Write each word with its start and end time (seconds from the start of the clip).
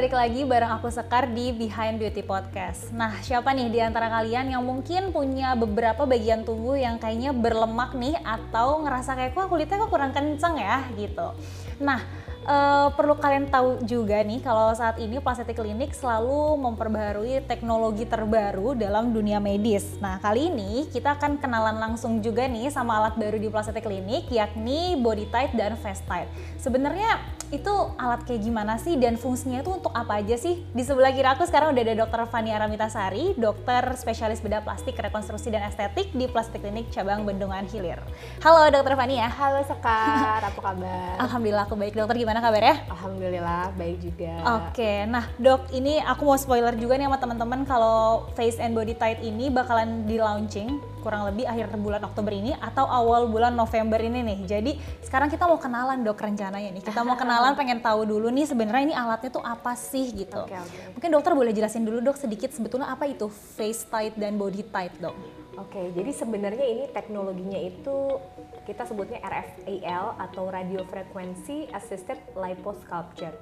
balik 0.00 0.16
lagi 0.16 0.48
bareng 0.48 0.80
aku 0.80 0.88
Sekar 0.88 1.28
di 1.28 1.52
Behind 1.52 2.00
Beauty 2.00 2.24
Podcast. 2.24 2.88
Nah, 2.88 3.20
siapa 3.20 3.52
nih 3.52 3.68
di 3.68 3.84
antara 3.84 4.08
kalian 4.08 4.48
yang 4.48 4.64
mungkin 4.64 5.12
punya 5.12 5.52
beberapa 5.52 6.08
bagian 6.08 6.40
tubuh 6.40 6.72
yang 6.72 6.96
kayaknya 6.96 7.36
berlemak 7.36 7.92
nih 7.92 8.16
atau 8.24 8.80
ngerasa 8.80 9.12
kayak 9.12 9.36
kok 9.36 9.52
kulitnya 9.52 9.76
kok 9.76 9.92
kurang 9.92 10.16
kenceng 10.16 10.56
ya 10.56 10.88
gitu. 10.96 11.36
Nah, 11.84 12.00
uh, 12.48 12.88
perlu 12.96 13.12
kalian 13.20 13.52
tahu 13.52 13.84
juga 13.84 14.24
nih 14.24 14.40
kalau 14.40 14.72
saat 14.72 14.96
ini 14.96 15.20
Plastik 15.20 15.52
Klinik 15.52 15.92
selalu 15.92 16.56
memperbaharui 16.56 17.44
teknologi 17.44 18.08
terbaru 18.08 18.72
dalam 18.72 19.12
dunia 19.12 19.36
medis. 19.36 20.00
Nah, 20.00 20.16
kali 20.16 20.48
ini 20.48 20.88
kita 20.88 21.20
akan 21.20 21.36
kenalan 21.36 21.76
langsung 21.76 22.24
juga 22.24 22.48
nih 22.48 22.72
sama 22.72 23.04
alat 23.04 23.20
baru 23.20 23.36
di 23.36 23.52
Plastik 23.52 23.84
Klinik 23.84 24.32
yakni 24.32 24.96
Body 24.96 25.28
Tight 25.28 25.52
dan 25.52 25.76
Face 25.76 26.00
Tight. 26.08 26.32
Sebenarnya 26.56 27.39
itu 27.50 27.74
alat 27.98 28.22
kayak 28.22 28.46
gimana 28.46 28.78
sih 28.78 28.94
dan 28.94 29.18
fungsinya 29.18 29.58
itu 29.58 29.74
untuk 29.74 29.90
apa 29.90 30.22
aja 30.22 30.38
sih? 30.38 30.62
Di 30.70 30.86
sebelah 30.86 31.10
kiri 31.10 31.26
aku 31.26 31.42
sekarang 31.50 31.74
udah 31.74 31.82
ada 31.82 31.94
Dr. 32.06 32.22
Fani 32.30 32.54
Aramitasari, 32.54 33.34
dokter 33.34 33.82
spesialis 33.98 34.38
bedah 34.38 34.62
plastik, 34.62 34.94
rekonstruksi 34.94 35.50
dan 35.50 35.66
estetik 35.66 36.14
di 36.14 36.30
Plastik 36.30 36.62
Klinik 36.62 36.94
cabang 36.94 37.26
Bendungan 37.26 37.66
Hilir. 37.66 37.98
Halo 38.46 38.70
Dr. 38.70 38.94
Fani 38.94 39.18
ya. 39.18 39.26
Halo 39.26 39.66
Sekar, 39.66 40.46
apa 40.46 40.60
kabar? 40.62 41.18
Alhamdulillah 41.26 41.66
aku 41.66 41.74
baik. 41.74 41.98
Dokter 41.98 42.22
gimana 42.22 42.38
kabarnya? 42.38 42.86
Alhamdulillah 42.86 43.74
baik 43.74 43.98
juga. 43.98 44.32
Oke, 44.62 45.10
nah 45.10 45.26
dok 45.42 45.74
ini 45.74 45.98
aku 45.98 46.22
mau 46.22 46.38
spoiler 46.38 46.78
juga 46.78 46.94
nih 46.94 47.10
sama 47.10 47.18
teman-teman 47.18 47.66
kalau 47.66 48.30
Face 48.38 48.62
and 48.62 48.78
Body 48.78 48.94
Tight 48.94 49.18
ini 49.26 49.50
bakalan 49.50 50.06
di 50.06 50.22
launching 50.22 50.78
kurang 51.00 51.26
lebih 51.26 51.48
akhir 51.48 51.72
bulan 51.80 52.04
Oktober 52.04 52.30
ini 52.30 52.52
atau 52.56 52.84
awal 52.86 53.26
bulan 53.26 53.56
November 53.56 53.98
ini 53.98 54.20
nih. 54.22 54.38
Jadi 54.46 54.72
sekarang 55.02 55.32
kita 55.32 55.48
mau 55.48 55.56
kenalan 55.56 56.04
dok 56.04 56.20
rencananya 56.20 56.70
nih. 56.70 56.84
Kita 56.84 57.00
mau 57.02 57.16
kenalan 57.20 57.56
pengen 57.56 57.80
tahu 57.80 58.06
dulu 58.06 58.28
nih 58.30 58.46
sebenarnya 58.46 58.92
ini 58.92 58.94
alatnya 58.94 59.30
tuh 59.32 59.44
apa 59.44 59.72
sih 59.74 60.12
gitu. 60.12 60.44
Okay, 60.46 60.60
okay. 60.60 60.92
Mungkin 60.94 61.10
dokter 61.10 61.32
boleh 61.34 61.52
jelasin 61.56 61.82
dulu 61.82 61.98
dok 62.04 62.20
sedikit 62.20 62.52
sebetulnya 62.52 62.92
apa 62.92 63.08
itu 63.08 63.26
face 63.28 63.88
tight 63.88 64.14
dan 64.20 64.36
body 64.36 64.62
tight 64.68 64.94
dok. 65.00 65.16
Oke, 65.58 65.76
okay, 65.76 65.86
jadi 65.92 66.14
sebenarnya 66.14 66.66
ini 66.66 66.84
teknologinya 66.88 67.60
itu 67.60 68.16
kita 68.64 68.86
sebutnya 68.86 69.20
RFAL 69.20 70.16
atau 70.16 70.48
Radio 70.48 70.86
Frequency 70.88 71.68
Assisted 71.74 72.16
Liposculpture 72.38 73.34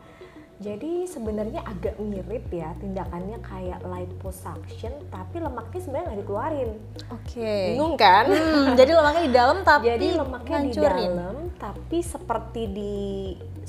jadi 0.58 1.06
sebenarnya 1.06 1.62
agak 1.62 2.02
mirip 2.02 2.50
ya 2.50 2.74
tindakannya 2.82 3.38
kayak 3.46 3.78
liposuction 3.86 4.90
tapi 5.06 5.38
lemaknya 5.38 5.78
sebenarnya 5.78 6.06
nggak 6.10 6.20
dikeluarin. 6.26 6.70
Oke. 7.14 7.38
Okay. 7.38 7.62
Bingung 7.78 7.94
kan? 7.94 8.26
Hmm, 8.26 8.74
jadi 8.74 8.90
lemaknya 8.98 9.22
di 9.22 9.34
dalam 9.38 9.58
tapi 9.62 9.84
jadi 9.86 10.06
lemaknya 10.18 10.58
ngancurin. 10.58 10.74
di 10.74 10.82
dalam 10.82 11.36
tapi 11.62 11.98
seperti 12.02 12.62
di 12.74 12.96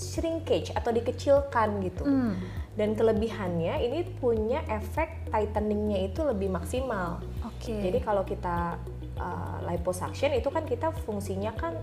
shrinkage 0.02 0.74
atau 0.74 0.90
dikecilkan 0.90 1.70
gitu. 1.86 2.10
Hmm. 2.10 2.34
Dan 2.74 2.98
kelebihannya 2.98 3.86
ini 3.86 4.10
punya 4.18 4.66
efek 4.66 5.30
tightening-nya 5.30 6.10
itu 6.10 6.26
lebih 6.26 6.50
maksimal. 6.50 7.22
Oke. 7.46 7.70
Okay. 7.70 7.86
Jadi 7.86 8.00
kalau 8.02 8.26
kita 8.26 8.82
uh, 9.22 9.62
liposuction 9.70 10.34
itu 10.34 10.50
kan 10.50 10.66
kita 10.66 10.90
fungsinya 11.06 11.54
kan 11.54 11.78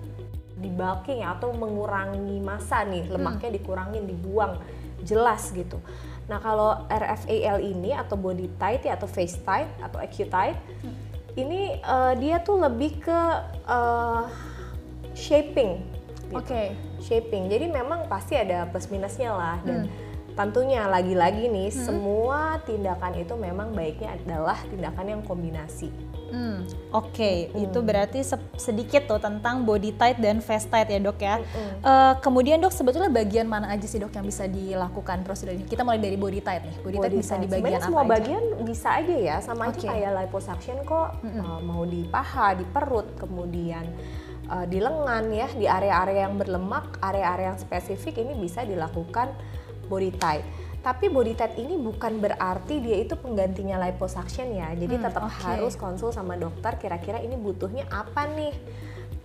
di 0.58 0.66
bulking 0.66 1.22
atau 1.22 1.54
mengurangi 1.54 2.42
massa 2.42 2.82
nih, 2.82 3.06
lemaknya 3.06 3.54
hmm. 3.54 3.58
dikurangin, 3.62 4.02
dibuang 4.08 4.58
jelas 5.06 5.54
gitu. 5.54 5.78
Nah 6.26 6.42
kalau 6.42 6.84
RFAL 6.90 7.62
ini 7.62 7.94
atau 7.94 8.18
body 8.18 8.50
tight 8.58 8.82
ya 8.82 8.98
atau 8.98 9.06
face 9.06 9.38
tight 9.46 9.70
atau 9.78 10.02
acute 10.02 10.26
tight 10.26 10.58
hmm. 10.82 10.94
ini 11.38 11.78
uh, 11.86 12.18
dia 12.18 12.42
tuh 12.42 12.58
lebih 12.58 12.98
ke 12.98 13.20
uh, 13.70 14.26
shaping. 15.14 15.86
Gitu. 16.26 16.34
Oke. 16.34 16.50
Okay. 16.50 16.66
Shaping. 16.98 17.46
Jadi 17.46 17.70
memang 17.70 18.10
pasti 18.10 18.34
ada 18.34 18.66
plus 18.66 18.90
minusnya 18.90 19.30
lah 19.30 19.62
dan 19.62 19.86
hmm 19.86 20.06
tentunya 20.36 20.84
lagi-lagi 20.84 21.48
nih 21.48 21.72
hmm. 21.72 21.80
semua 21.80 22.60
tindakan 22.68 23.16
itu 23.16 23.34
memang 23.40 23.72
baiknya 23.72 24.20
adalah 24.20 24.60
tindakan 24.68 25.06
yang 25.16 25.22
kombinasi. 25.24 25.88
Hmm, 26.26 26.66
Oke, 26.90 27.14
okay. 27.14 27.36
hmm. 27.54 27.64
itu 27.70 27.78
berarti 27.86 28.18
sedikit 28.58 29.06
tuh 29.06 29.22
tentang 29.22 29.62
body 29.62 29.94
tight 29.94 30.18
dan 30.18 30.42
face 30.42 30.66
tight 30.66 30.90
ya 30.90 30.98
dok 30.98 31.18
ya. 31.22 31.38
Hmm. 31.38 31.74
Uh, 31.86 32.14
kemudian 32.18 32.58
dok 32.58 32.74
sebetulnya 32.74 33.06
bagian 33.06 33.46
mana 33.46 33.70
aja 33.70 33.86
sih 33.86 34.02
dok 34.02 34.10
yang 34.10 34.26
bisa 34.26 34.50
dilakukan 34.50 35.22
prosedur 35.22 35.54
ini? 35.54 35.62
Kita 35.70 35.86
mulai 35.86 36.02
dari 36.02 36.18
body 36.18 36.40
tight 36.42 36.62
nih. 36.66 36.76
Body, 36.82 36.96
body 36.98 37.06
tight 37.06 37.22
bisa 37.22 37.34
di 37.38 37.46
bagian 37.46 37.78
apa 37.78 37.86
semua 37.86 38.02
aja? 38.02 38.10
bagian 38.10 38.42
bisa 38.66 38.88
aja 38.98 39.14
ya, 39.14 39.36
sama 39.38 39.70
okay. 39.70 39.86
aja 39.86 39.88
kayak 39.94 40.10
liposuction 40.24 40.76
kok. 40.82 41.08
Hmm. 41.22 41.40
Uh, 41.40 41.60
mau 41.62 41.82
di 41.86 42.02
paha, 42.10 42.58
di 42.58 42.64
perut, 42.66 43.06
kemudian 43.22 43.86
uh, 44.50 44.66
di 44.66 44.82
lengan 44.82 45.24
ya, 45.30 45.46
di 45.54 45.66
area-area 45.70 46.26
yang 46.26 46.34
berlemak, 46.34 46.98
area-area 47.06 47.54
yang 47.54 47.60
spesifik 47.60 48.18
ini 48.18 48.34
bisa 48.34 48.66
dilakukan 48.66 49.30
body 49.86 50.10
tight 50.18 50.42
tapi 50.86 51.10
body 51.10 51.34
tight 51.34 51.58
ini 51.58 51.74
bukan 51.82 52.22
berarti 52.22 52.78
dia 52.78 53.02
itu 53.02 53.18
penggantinya 53.18 53.74
liposuction 53.82 54.54
ya. 54.54 54.70
Jadi 54.78 54.94
hmm, 54.94 55.04
tetap 55.10 55.26
okay. 55.26 55.42
harus 55.42 55.74
konsul 55.74 56.14
sama 56.14 56.38
dokter 56.38 56.78
kira-kira 56.78 57.18
ini 57.18 57.34
butuhnya 57.34 57.90
apa 57.90 58.30
nih? 58.30 58.54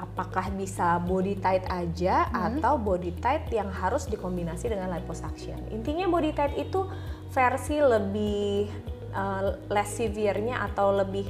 Apakah 0.01 0.49
bisa 0.57 0.97
body 0.97 1.37
tight 1.37 1.61
aja 1.69 2.25
hmm. 2.33 2.57
atau 2.57 2.81
body 2.81 3.13
tight 3.21 3.45
yang 3.53 3.69
harus 3.69 4.09
dikombinasi 4.09 4.73
dengan 4.73 4.89
liposuction? 4.89 5.61
Intinya 5.69 6.09
body 6.09 6.33
tight 6.33 6.57
itu 6.57 6.89
versi 7.29 7.77
lebih 7.77 8.65
uh, 9.13 9.53
less 9.69 10.01
severe-nya 10.01 10.65
atau 10.65 10.97
lebih 10.97 11.29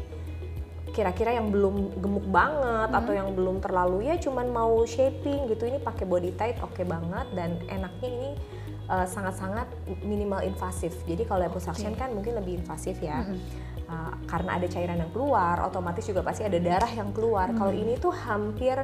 kira-kira 0.96 1.36
yang 1.36 1.52
belum 1.52 2.00
gemuk 2.00 2.28
banget 2.32 2.88
hmm. 2.88 3.00
atau 3.04 3.12
yang 3.12 3.36
belum 3.36 3.60
terlalu 3.60 4.12
ya 4.12 4.16
cuman 4.20 4.48
mau 4.52 4.84
shaping 4.84 5.48
gitu 5.48 5.64
ini 5.68 5.80
pakai 5.80 6.04
body 6.04 6.32
tight 6.36 6.60
oke 6.60 6.76
okay 6.76 6.84
banget 6.84 7.28
dan 7.32 7.56
enaknya 7.72 8.10
ini 8.12 8.32
sangat-sangat 8.88 9.68
uh, 9.88 10.00
minimal 10.06 10.42
invasif. 10.42 10.96
Jadi 11.06 11.24
kalau 11.28 11.44
liposuction 11.46 11.94
okay. 11.94 12.02
kan 12.02 12.10
mungkin 12.16 12.38
lebih 12.38 12.62
invasif 12.64 12.98
ya. 13.00 13.22
Mm 13.22 13.36
-hmm. 13.36 13.40
Uh, 13.92 14.16
karena 14.24 14.56
ada 14.56 14.68
cairan 14.72 14.98
yang 15.04 15.12
keluar, 15.12 15.60
otomatis 15.68 16.08
juga 16.08 16.24
pasti 16.24 16.48
ada 16.48 16.56
darah 16.58 16.92
yang 16.96 17.12
keluar. 17.12 17.52
Mm 17.52 17.52
-hmm. 17.52 17.60
Kalau 17.60 17.74
ini 17.76 17.94
tuh 18.00 18.14
hampir 18.16 18.76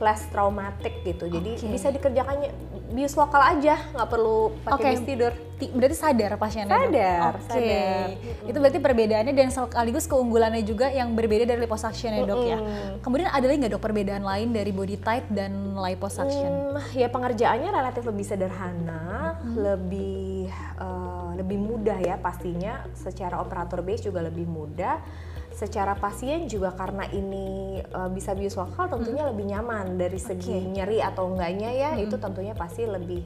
less 0.00 0.24
traumatic 0.32 1.04
gitu. 1.04 1.28
Jadi 1.28 1.60
okay. 1.60 1.68
bisa 1.68 1.92
dikerjakannya 1.92 2.50
bius 2.96 3.14
lokal 3.20 3.44
aja, 3.44 3.76
nggak 3.92 4.08
perlu 4.08 4.56
pakai 4.64 4.80
okay. 4.80 4.90
bius 4.96 5.04
tidur 5.04 5.32
berarti 5.54 5.96
sadar 5.96 6.32
pasiennya 6.34 6.74
sadar 6.74 7.32
oke 7.38 7.54
okay. 7.54 8.18
itu 8.50 8.58
berarti 8.58 8.78
perbedaannya 8.82 9.34
dan 9.38 9.48
sekaligus 9.54 10.04
keunggulannya 10.10 10.66
juga 10.66 10.90
yang 10.90 11.14
berbeda 11.14 11.46
dari 11.46 11.62
liposuction 11.64 12.10
ya 12.10 12.22
dok 12.26 12.42
ya 12.42 12.58
kemudian 13.00 13.30
ada 13.30 13.44
lagi 13.46 13.58
nggak 13.62 13.72
dok 13.78 13.84
perbedaan 13.84 14.24
lain 14.26 14.50
dari 14.50 14.74
body 14.74 14.98
tight 14.98 15.24
dan 15.30 15.78
liposuction 15.78 16.74
hmm, 16.74 16.98
ya 16.98 17.06
pengerjaannya 17.08 17.70
relatif 17.70 18.02
lebih 18.02 18.24
sederhana 18.26 19.38
hmm. 19.40 19.54
lebih 19.54 20.50
uh, 20.82 21.23
lebih 21.44 21.60
mudah 21.60 22.00
ya 22.00 22.16
pastinya 22.16 22.88
secara 22.96 23.36
operator 23.36 23.84
base 23.84 24.08
juga 24.08 24.24
lebih 24.24 24.48
mudah 24.48 25.04
secara 25.52 25.92
pasien 25.94 26.48
juga 26.48 26.72
karena 26.72 27.04
ini 27.12 27.78
uh, 27.92 28.08
bisa 28.08 28.32
bius 28.32 28.56
lokal 28.56 28.88
tentunya 28.88 29.28
hmm. 29.28 29.30
lebih 29.36 29.44
nyaman 29.52 29.86
dari 30.00 30.16
segi 30.18 30.56
okay. 30.56 30.72
nyeri 30.72 30.98
atau 31.04 31.30
enggaknya 31.30 31.70
ya 31.70 31.90
hmm. 31.94 32.04
itu 32.08 32.16
tentunya 32.16 32.56
pasti 32.56 32.88
lebih 32.88 33.22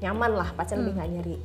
nyaman 0.00 0.32
lah 0.32 0.48
pasien 0.56 0.80
hmm. 0.80 0.82
lebih 0.82 0.94
nggak 0.96 1.12
nyeri 1.12 1.38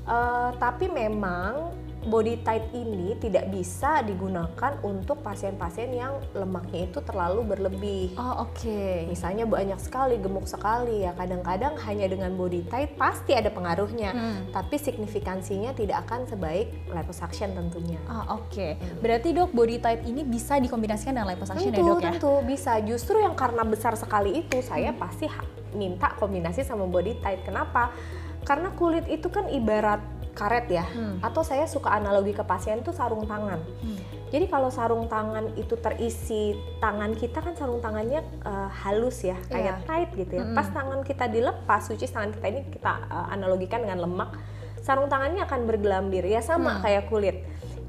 Uh, 0.00 0.50
tapi 0.56 0.88
memang 0.88 1.76
body 2.08 2.40
tight 2.40 2.72
ini 2.72 3.12
tidak 3.20 3.52
bisa 3.52 4.00
digunakan 4.00 4.72
untuk 4.80 5.20
pasien-pasien 5.20 5.92
yang 5.92 6.16
lemaknya 6.32 6.88
itu 6.88 6.98
terlalu 7.04 7.44
berlebih. 7.44 8.16
Oh 8.16 8.48
oke. 8.48 8.56
Okay. 8.56 9.04
Misalnya 9.04 9.44
banyak 9.44 9.76
sekali, 9.76 10.16
gemuk 10.16 10.48
sekali 10.48 11.04
ya. 11.04 11.12
Kadang-kadang 11.12 11.76
hanya 11.84 12.06
dengan 12.08 12.32
body 12.40 12.64
tight 12.72 12.96
pasti 12.96 13.36
ada 13.36 13.52
pengaruhnya, 13.52 14.16
hmm. 14.16 14.40
tapi 14.56 14.80
signifikansinya 14.80 15.76
tidak 15.76 16.08
akan 16.08 16.24
sebaik 16.24 16.72
liposuction 16.88 17.52
tentunya. 17.52 18.00
Oh 18.08 18.40
oke. 18.40 18.48
Okay. 18.48 18.80
Hmm. 18.80 19.04
Berarti 19.04 19.28
dok 19.36 19.52
body 19.52 19.76
tight 19.84 20.02
ini 20.08 20.24
bisa 20.24 20.56
dikombinasikan 20.56 21.12
dengan 21.12 21.28
liposuction 21.36 21.68
ya, 21.68 21.76
tentu, 21.76 21.84
ya 21.84 21.92
dok 21.92 22.00
ya? 22.00 22.12
Tentu 22.16 22.32
bisa. 22.48 22.72
Justru 22.80 23.20
yang 23.20 23.36
karena 23.36 23.62
besar 23.68 23.92
sekali 24.00 24.40
itu 24.40 24.56
saya 24.64 24.96
hmm. 24.96 25.00
pasti 25.00 25.28
minta 25.76 26.16
kombinasi 26.16 26.64
sama 26.64 26.88
body 26.88 27.20
tight. 27.20 27.44
Kenapa? 27.44 27.92
karena 28.44 28.72
kulit 28.72 29.04
itu 29.12 29.28
kan 29.28 29.52
ibarat 29.52 30.00
karet 30.40 30.66
ya 30.72 30.84
hmm. 30.88 31.20
atau 31.20 31.44
saya 31.44 31.68
suka 31.68 31.92
analogi 31.92 32.32
ke 32.32 32.40
pasien 32.40 32.80
itu 32.80 32.96
sarung 32.96 33.28
tangan 33.28 33.60
hmm. 33.60 34.32
jadi 34.32 34.48
kalau 34.48 34.72
sarung 34.72 35.04
tangan 35.04 35.52
itu 35.60 35.76
terisi 35.76 36.56
tangan 36.80 37.12
kita 37.12 37.44
kan 37.44 37.52
sarung 37.60 37.84
tangannya 37.84 38.24
uh, 38.48 38.72
halus 38.72 39.20
ya 39.20 39.36
kayak 39.52 39.84
yeah. 39.84 39.84
tight 39.84 40.10
gitu 40.16 40.40
ya 40.40 40.44
hmm. 40.48 40.56
pas 40.56 40.68
tangan 40.72 41.04
kita 41.04 41.28
dilepas 41.28 41.84
suci 41.84 42.08
tangan 42.08 42.32
kita 42.32 42.46
ini 42.48 42.60
kita 42.72 42.92
uh, 43.12 43.28
analogikan 43.28 43.84
dengan 43.84 44.08
lemak 44.08 44.40
sarung 44.80 45.12
tangannya 45.12 45.44
akan 45.44 45.68
bergelambir 45.68 46.24
ya 46.24 46.40
sama 46.40 46.80
hmm. 46.80 46.82
kayak 46.88 47.04
kulit 47.12 47.36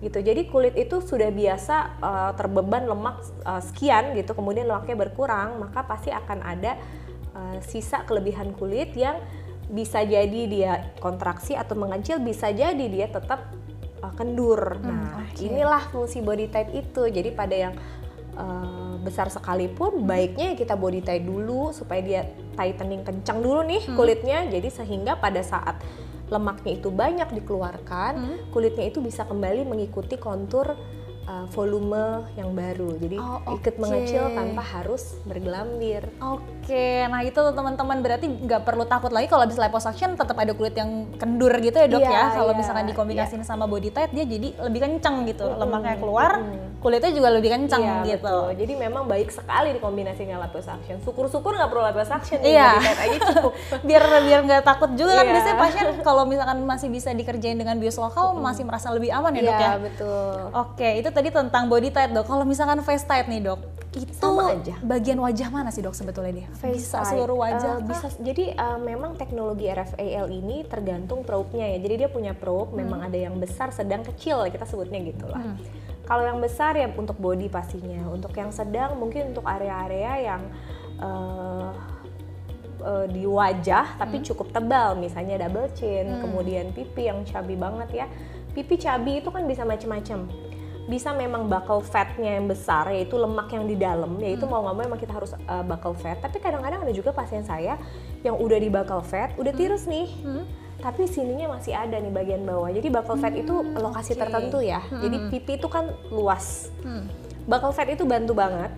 gitu 0.04 0.18
jadi 0.20 0.42
kulit 0.50 0.76
itu 0.76 0.98
sudah 1.00 1.30
biasa 1.30 1.76
uh, 2.02 2.32
terbeban 2.34 2.90
lemak 2.90 3.22
uh, 3.46 3.62
sekian 3.62 4.18
gitu 4.18 4.34
kemudian 4.34 4.66
lemaknya 4.68 4.98
berkurang 4.98 5.62
maka 5.62 5.86
pasti 5.86 6.10
akan 6.10 6.42
ada 6.42 6.76
uh, 7.38 7.56
sisa 7.62 8.02
kelebihan 8.10 8.52
kulit 8.58 8.92
yang 8.98 9.22
bisa 9.72 10.04
jadi 10.04 10.42
dia 10.52 10.74
kontraksi 11.00 11.56
atau 11.56 11.80
mengecil, 11.80 12.20
bisa 12.20 12.52
jadi 12.52 12.86
dia 12.92 13.08
tetap 13.08 13.56
uh, 14.04 14.14
kendur. 14.14 14.78
Hmm, 14.78 14.86
nah, 14.86 15.24
okay. 15.24 15.48
inilah 15.48 15.88
fungsi 15.90 16.20
body 16.20 16.52
tight 16.52 16.76
itu. 16.76 17.08
Jadi 17.08 17.32
pada 17.32 17.56
yang 17.56 17.74
uh, 18.36 19.00
besar 19.00 19.32
sekalipun, 19.32 20.04
hmm. 20.04 20.06
baiknya 20.06 20.50
kita 20.60 20.76
body 20.76 21.02
tight 21.02 21.24
dulu 21.24 21.72
supaya 21.72 22.02
dia 22.04 22.22
tightening 22.60 23.08
kencang 23.08 23.40
dulu 23.40 23.64
nih 23.64 23.82
hmm. 23.88 23.96
kulitnya. 23.96 24.40
Jadi 24.52 24.70
sehingga 24.70 25.16
pada 25.16 25.40
saat 25.40 25.80
lemaknya 26.28 26.80
itu 26.80 26.92
banyak 26.92 27.32
dikeluarkan, 27.32 28.14
hmm. 28.16 28.38
kulitnya 28.52 28.92
itu 28.92 29.00
bisa 29.00 29.24
kembali 29.24 29.68
mengikuti 29.68 30.20
kontur 30.20 30.76
uh, 31.32 31.46
volume 31.56 32.28
yang 32.36 32.52
baru. 32.52 33.00
Jadi 33.00 33.18
oh, 33.18 33.40
okay. 33.48 33.56
ikut 33.58 33.76
mengecil 33.80 34.24
tanpa 34.36 34.64
harus 34.64 35.16
bergelambir. 35.24 36.04
Oke, 36.20 36.44
okay. 36.68 37.08
nah 37.08 37.24
itu 37.24 37.40
teman-teman 37.40 38.04
berarti 38.04 38.28
nggak 38.28 38.62
perlu 38.68 38.84
takut 38.86 39.12
lagi 39.16 39.32
kalau 39.32 39.48
habis 39.48 39.56
liposuction 39.56 40.20
tetap 40.20 40.36
ada 40.36 40.52
kulit 40.52 40.76
yang 40.76 41.08
kendur 41.16 41.52
gitu 41.64 41.78
ya 41.80 41.88
dok 41.88 42.04
yeah, 42.04 42.12
ya. 42.12 42.26
Kalau 42.36 42.52
yeah, 42.52 42.60
misalkan 42.60 42.86
dikombinasiin 42.92 43.42
yeah. 43.42 43.48
sama 43.48 43.66
body 43.66 43.90
tight 43.94 44.12
dia 44.12 44.28
jadi 44.28 44.50
lebih 44.68 44.80
kencang 44.84 45.24
gitu, 45.30 45.48
mm 45.48 45.54
-hmm. 45.56 45.62
lemaknya 45.64 45.96
keluar, 45.98 46.32
mm 46.38 46.44
-hmm. 46.44 46.68
kulitnya 46.84 47.12
juga 47.16 47.30
lebih 47.32 47.50
kencang 47.56 47.82
yeah, 47.82 48.04
gitu. 48.04 48.36
Betul. 48.52 48.60
Jadi 48.60 48.74
memang 48.76 49.04
baik 49.08 49.30
sekali 49.32 49.70
dikombinasiin 49.78 50.28
dengan 50.28 50.44
liposuction. 50.44 50.98
Syukur-syukur 51.06 51.56
nggak 51.56 51.70
perlu 51.72 51.84
liposuction, 51.88 52.38
yeah. 52.44 52.76
body 52.76 52.86
tight 52.86 53.00
aja 53.00 53.18
cukup. 53.32 53.54
biar 53.88 54.04
biar 54.22 54.40
nggak 54.46 54.64
takut 54.66 54.92
juga 55.00 55.22
kan 55.22 55.26
yeah. 55.26 55.34
biasanya 55.40 55.58
pasien 55.58 55.88
kalau 56.04 56.24
misalkan 56.28 56.58
masih 56.68 56.90
bisa 56.92 57.10
dikerjain 57.16 57.58
dengan 57.58 57.78
bios 57.80 57.96
lokal 57.96 58.34
mm 58.34 58.40
-hmm. 58.40 58.44
masih 58.44 58.64
merasa 58.68 58.88
lebih 58.92 59.10
aman 59.14 59.32
ya 59.38 59.42
dok 59.42 59.56
yeah, 59.56 59.62
ya. 59.62 59.72
betul. 59.80 60.36
Oke, 60.52 60.76
okay, 60.76 60.92
itu 61.00 61.10
tadi 61.21 61.21
tentang 61.30 61.70
body 61.70 61.94
tight 61.94 62.10
dok. 62.16 62.26
Kalau 62.26 62.42
misalkan 62.48 62.82
face 62.82 63.06
tight 63.06 63.30
nih 63.30 63.44
dok, 63.46 63.62
itu 63.92 64.08
Sama 64.16 64.56
aja. 64.56 64.80
bagian 64.80 65.20
wajah 65.20 65.52
mana 65.52 65.68
sih 65.68 65.84
dok 65.84 65.92
sebetulnya 65.92 66.32
dia? 66.32 66.48
Face 66.56 66.88
bisa 66.88 67.04
tight. 67.04 67.12
seluruh 67.12 67.38
wajah? 67.44 67.84
Uh, 67.84 67.84
bisa. 67.84 68.08
Jadi 68.24 68.56
uh, 68.56 68.80
memang 68.80 69.20
teknologi 69.20 69.68
RFAL 69.68 70.32
ini 70.32 70.64
tergantung 70.64 71.28
probe-nya 71.28 71.76
ya. 71.76 71.78
Jadi 71.84 71.94
dia 72.00 72.10
punya 72.10 72.32
probe, 72.32 72.72
hmm. 72.72 72.78
memang 72.88 73.00
ada 73.04 73.20
yang 73.20 73.36
besar, 73.36 73.76
sedang, 73.76 74.08
kecil 74.08 74.48
kita 74.48 74.64
sebutnya 74.64 75.04
gitulah. 75.04 75.44
Hmm. 75.44 75.60
Kalau 76.08 76.24
yang 76.24 76.40
besar 76.40 76.80
ya 76.80 76.88
untuk 76.88 77.20
body 77.20 77.52
pastinya. 77.52 78.08
Untuk 78.08 78.32
yang 78.32 78.56
sedang 78.56 78.96
mungkin 78.96 79.36
untuk 79.36 79.44
area-area 79.44 80.14
yang 80.24 80.42
uh, 81.04 81.76
uh, 82.80 83.06
di 83.12 83.28
wajah 83.28 84.00
tapi 84.00 84.24
hmm. 84.24 84.26
cukup 84.32 84.56
tebal, 84.56 84.96
misalnya 84.96 85.36
double 85.44 85.68
chin, 85.76 86.08
hmm. 86.08 86.22
kemudian 86.24 86.72
pipi 86.72 87.12
yang 87.12 87.28
cabi 87.28 87.60
banget 87.60 87.90
ya. 87.92 88.08
Pipi 88.56 88.80
cabi 88.80 89.20
itu 89.20 89.28
kan 89.28 89.44
bisa 89.44 89.68
macam-macam 89.68 90.32
bisa 90.90 91.14
memang 91.14 91.46
bakal 91.46 91.84
fatnya 91.84 92.42
yang 92.42 92.50
besar 92.50 92.90
yaitu 92.90 93.14
lemak 93.14 93.54
yang 93.54 93.70
di 93.70 93.78
dalam 93.78 94.18
yaitu 94.18 94.50
hmm. 94.50 94.52
mau 94.52 94.62
nggak 94.66 94.76
mau 94.76 94.84
memang 94.86 95.00
kita 95.00 95.14
harus 95.14 95.32
uh, 95.46 95.62
bakal 95.62 95.94
fat 95.94 96.18
tapi 96.18 96.42
kadang-kadang 96.42 96.82
ada 96.82 96.94
juga 96.94 97.14
pasien 97.14 97.46
saya 97.46 97.78
yang 98.26 98.38
udah 98.38 98.58
di 98.58 98.70
bakal 98.72 99.06
fat 99.06 99.38
udah 99.38 99.54
hmm. 99.54 99.62
tirus 99.62 99.86
nih 99.86 100.10
hmm. 100.10 100.44
tapi 100.82 101.06
sininya 101.06 101.54
masih 101.60 101.78
ada 101.78 102.02
nih 102.02 102.10
bagian 102.10 102.42
bawah 102.42 102.74
jadi 102.74 102.88
bakal 102.90 103.14
fat 103.14 103.34
hmm, 103.38 103.42
itu 103.46 103.54
lokasi 103.78 104.18
okay. 104.18 104.22
tertentu 104.26 104.58
ya 104.66 104.82
hmm. 104.82 105.02
jadi 105.06 105.18
pipi 105.30 105.54
itu 105.62 105.68
kan 105.70 105.86
luas 106.10 106.74
hmm. 106.82 107.06
bakal 107.46 107.70
fat 107.70 107.86
itu 107.86 108.02
bantu 108.02 108.34
banget 108.34 108.74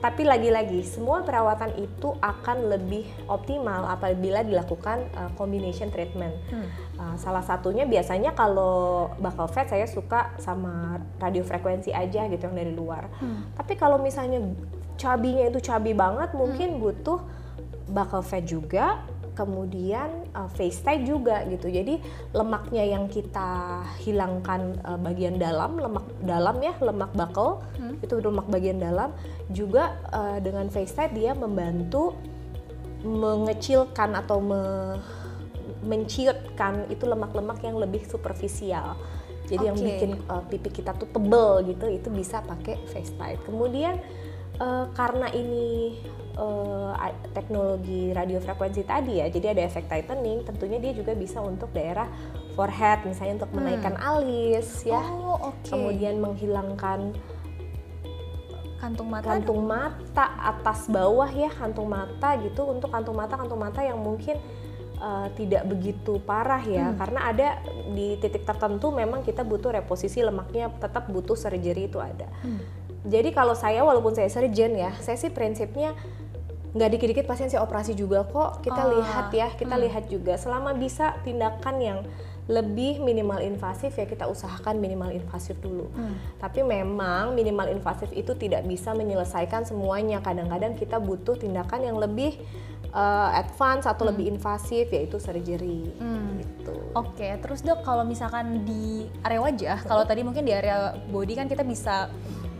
tapi 0.00 0.24
lagi-lagi 0.24 0.80
semua 0.80 1.20
perawatan 1.20 1.76
itu 1.76 2.16
akan 2.24 2.72
lebih 2.72 3.04
optimal 3.28 3.84
apabila 3.84 4.40
dilakukan 4.40 5.04
uh, 5.12 5.28
combination 5.36 5.92
treatment. 5.92 6.32
Hmm. 6.48 6.68
Uh, 6.96 7.16
salah 7.20 7.44
satunya 7.44 7.84
biasanya 7.84 8.32
kalau 8.32 9.12
bakal 9.20 9.44
fat 9.44 9.68
saya 9.68 9.84
suka 9.84 10.32
sama 10.40 11.04
radiofrekuensi 11.20 11.92
aja 11.92 12.24
gitu 12.32 12.42
yang 12.48 12.56
dari 12.56 12.72
luar. 12.72 13.12
Hmm. 13.20 13.52
Tapi 13.52 13.76
kalau 13.76 14.00
misalnya 14.00 14.40
cabinya 14.96 15.52
itu 15.52 15.60
cabi 15.60 15.92
banget 15.92 16.32
mungkin 16.32 16.76
hmm. 16.76 16.80
butuh 16.80 17.20
bakal 17.92 18.24
fat 18.24 18.48
juga 18.48 19.04
kemudian 19.40 20.28
uh, 20.36 20.52
face 20.52 20.84
tight 20.84 21.08
juga 21.08 21.40
gitu. 21.48 21.72
Jadi 21.72 21.96
lemaknya 22.36 22.84
yang 22.84 23.08
kita 23.08 23.80
hilangkan 24.04 24.76
uh, 24.84 25.00
bagian 25.00 25.40
dalam, 25.40 25.80
lemak 25.80 26.04
dalam 26.20 26.60
ya, 26.60 26.76
lemak 26.84 27.08
bakal 27.16 27.64
hmm. 27.80 28.04
itu 28.04 28.20
lemak 28.20 28.44
bagian 28.52 28.76
dalam 28.76 29.16
juga 29.48 29.96
uh, 30.12 30.36
dengan 30.44 30.68
face 30.68 30.92
tight 30.92 31.16
dia 31.16 31.32
membantu 31.32 32.12
mengecilkan 33.00 34.12
atau 34.12 34.44
me 34.44 34.60
menciutkan 35.80 36.84
itu 36.92 37.08
lemak-lemak 37.08 37.64
yang 37.64 37.80
lebih 37.80 38.04
superficial. 38.04 39.00
Jadi 39.48 39.64
okay. 39.64 39.68
yang 39.72 39.78
bikin 39.80 40.10
uh, 40.28 40.44
pipi 40.44 40.68
kita 40.68 40.92
tuh 40.92 41.08
tebel 41.08 41.64
gitu 41.72 41.88
itu 41.88 42.12
bisa 42.12 42.44
pakai 42.44 42.76
face 42.92 43.16
tight. 43.16 43.40
Kemudian 43.48 43.96
uh, 44.60 44.92
karena 44.92 45.32
ini 45.32 45.96
uh, 46.40 46.96
teknologi 47.36 48.16
radiofrekuensi 48.16 48.82
tadi 48.88 49.20
ya, 49.20 49.28
jadi 49.28 49.52
ada 49.52 49.62
efek 49.68 49.86
tightening, 49.86 50.48
tentunya 50.48 50.80
dia 50.80 50.96
juga 50.96 51.12
bisa 51.12 51.44
untuk 51.44 51.68
daerah 51.76 52.08
forehead, 52.56 53.04
misalnya 53.04 53.44
untuk 53.44 53.52
menaikkan 53.52 53.94
hmm. 53.94 54.08
alis 54.08 54.88
ya, 54.88 55.04
oh, 55.04 55.52
okay. 55.52 55.76
kemudian 55.76 56.16
menghilangkan 56.18 57.12
kantung 58.80 59.12
mata, 59.12 59.36
kantung 59.36 59.60
mata 59.68 60.24
atas 60.40 60.88
bawah 60.88 61.28
ya, 61.28 61.52
kantung 61.52 61.92
mata 61.92 62.40
gitu, 62.40 62.64
untuk 62.64 62.88
kantung 62.88 63.20
mata 63.20 63.36
kantung 63.36 63.60
mata 63.60 63.84
yang 63.84 64.00
mungkin 64.00 64.40
uh, 64.96 65.28
tidak 65.36 65.68
begitu 65.68 66.16
parah 66.24 66.64
ya, 66.64 66.88
hmm. 66.88 66.96
karena 66.96 67.20
ada 67.28 67.48
di 67.92 68.16
titik 68.16 68.48
tertentu 68.48 68.88
memang 68.88 69.20
kita 69.20 69.44
butuh 69.44 69.76
reposisi 69.76 70.24
lemaknya 70.24 70.72
tetap 70.80 71.12
butuh 71.12 71.36
surgery 71.36 71.92
itu 71.92 72.00
ada. 72.00 72.26
Hmm. 72.40 72.64
Jadi 73.00 73.32
kalau 73.32 73.56
saya 73.56 73.80
walaupun 73.80 74.12
saya 74.12 74.28
surgeon 74.28 74.76
ya, 74.76 74.92
saya 75.00 75.16
sih 75.16 75.32
prinsipnya 75.32 75.96
nggak 76.70 76.88
dikit-dikit 76.94 77.26
pasien 77.26 77.50
saya 77.50 77.66
operasi 77.66 77.98
juga 77.98 78.22
kok 78.22 78.62
kita 78.62 78.82
oh. 78.86 79.02
lihat 79.02 79.34
ya 79.34 79.48
kita 79.58 79.74
hmm. 79.74 79.84
lihat 79.90 80.04
juga 80.06 80.38
selama 80.38 80.70
bisa 80.78 81.18
tindakan 81.26 81.76
yang 81.82 81.98
lebih 82.50 82.98
minimal 82.98 83.38
invasif 83.38 83.94
ya 83.94 84.10
kita 84.10 84.26
usahakan 84.26 84.82
minimal 84.82 85.14
invasif 85.14 85.54
dulu. 85.62 85.86
Hmm. 85.94 86.18
Tapi 86.42 86.66
memang 86.66 87.38
minimal 87.38 87.70
invasif 87.70 88.10
itu 88.10 88.34
tidak 88.34 88.66
bisa 88.66 88.90
menyelesaikan 88.90 89.62
semuanya. 89.62 90.18
Kadang-kadang 90.18 90.74
kita 90.74 90.98
butuh 90.98 91.38
tindakan 91.38 91.86
yang 91.86 91.96
lebih 92.02 92.34
uh, 92.90 93.30
advance 93.38 93.86
atau 93.86 94.02
hmm. 94.02 94.10
lebih 94.10 94.26
invasif 94.34 94.90
yaitu 94.90 95.22
surgery. 95.22 95.94
Hmm. 96.02 96.42
Gitu. 96.42 96.74
Oke, 96.98 97.22
okay. 97.22 97.32
terus 97.38 97.62
dok 97.62 97.86
kalau 97.86 98.02
misalkan 98.02 98.66
di 98.66 99.06
area 99.22 99.38
wajah, 99.38 99.78
hmm. 99.82 99.86
kalau 99.86 100.02
tadi 100.02 100.26
mungkin 100.26 100.42
di 100.42 100.50
area 100.50 100.98
body 101.06 101.38
kan 101.38 101.46
kita 101.46 101.62
bisa 101.62 102.10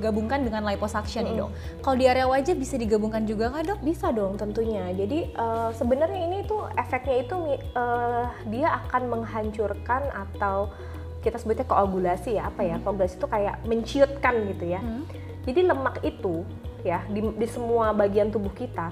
gabungkan 0.00 0.40
dengan 0.42 0.64
liposuction 0.64 1.28
mm 1.28 1.30
-hmm. 1.30 1.36
nih 1.36 1.42
dok. 1.44 1.50
Kalau 1.84 1.96
di 2.00 2.06
area 2.08 2.26
wajah 2.26 2.54
bisa 2.56 2.74
digabungkan 2.80 3.22
juga 3.28 3.52
nggak 3.52 3.64
dok? 3.68 3.80
Bisa 3.84 4.08
dong 4.10 4.40
tentunya. 4.40 4.88
Jadi 4.96 5.36
uh, 5.36 5.70
sebenarnya 5.76 6.20
ini 6.26 6.38
tuh 6.48 6.66
efeknya 6.74 7.16
itu 7.28 7.36
uh, 7.76 8.26
dia 8.48 8.68
akan 8.84 9.02
menghancurkan 9.12 10.08
atau 10.10 10.72
kita 11.20 11.36
sebutnya 11.36 11.68
koagulasi 11.68 12.40
ya 12.40 12.48
apa 12.48 12.64
ya? 12.64 12.76
Mm 12.76 12.82
-hmm. 12.82 12.84
Koagulasi 12.88 13.14
itu 13.20 13.28
kayak 13.28 13.56
menciutkan 13.68 14.34
gitu 14.56 14.64
ya. 14.64 14.80
Mm 14.80 14.90
-hmm. 14.90 15.04
Jadi 15.44 15.60
lemak 15.68 15.96
itu 16.04 16.34
ya 16.80 17.04
di, 17.12 17.20
di 17.20 17.46
semua 17.48 17.92
bagian 17.92 18.32
tubuh 18.32 18.52
kita 18.56 18.88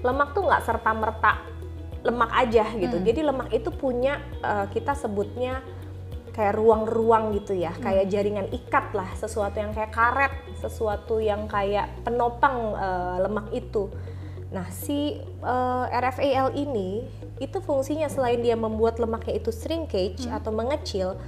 lemak 0.00 0.32
tuh 0.32 0.46
nggak 0.46 0.62
serta 0.64 0.90
merta 0.96 1.32
lemak 2.06 2.30
aja 2.32 2.64
gitu. 2.78 2.96
Mm. 2.96 3.04
Jadi 3.04 3.20
lemak 3.26 3.48
itu 3.50 3.68
punya 3.74 4.22
uh, 4.40 4.70
kita 4.70 4.94
sebutnya 4.94 5.60
kayak 6.38 6.54
ruang-ruang 6.54 7.34
gitu 7.34 7.58
ya, 7.58 7.74
hmm. 7.74 7.82
kayak 7.82 8.04
jaringan 8.14 8.46
ikat 8.54 8.94
lah, 8.94 9.10
sesuatu 9.18 9.58
yang 9.58 9.74
kayak 9.74 9.90
karet, 9.90 10.30
sesuatu 10.58 11.22
yang 11.22 11.46
kayak 11.46 11.88
penopang 12.02 12.74
uh, 12.74 13.22
lemak 13.22 13.48
itu. 13.54 13.88
Nah, 14.48 14.64
si 14.72 15.20
uh, 15.44 15.84
eh, 15.92 16.00
RFAL 16.00 16.56
ini 16.56 17.04
itu 17.36 17.60
fungsinya 17.60 18.08
selain 18.08 18.40
dia 18.40 18.56
membuat 18.56 18.96
lemaknya 18.96 19.36
itu 19.36 19.52
shrinkage 19.52 20.24
hmm. 20.24 20.36
atau 20.40 20.50
mengecil, 20.50 21.20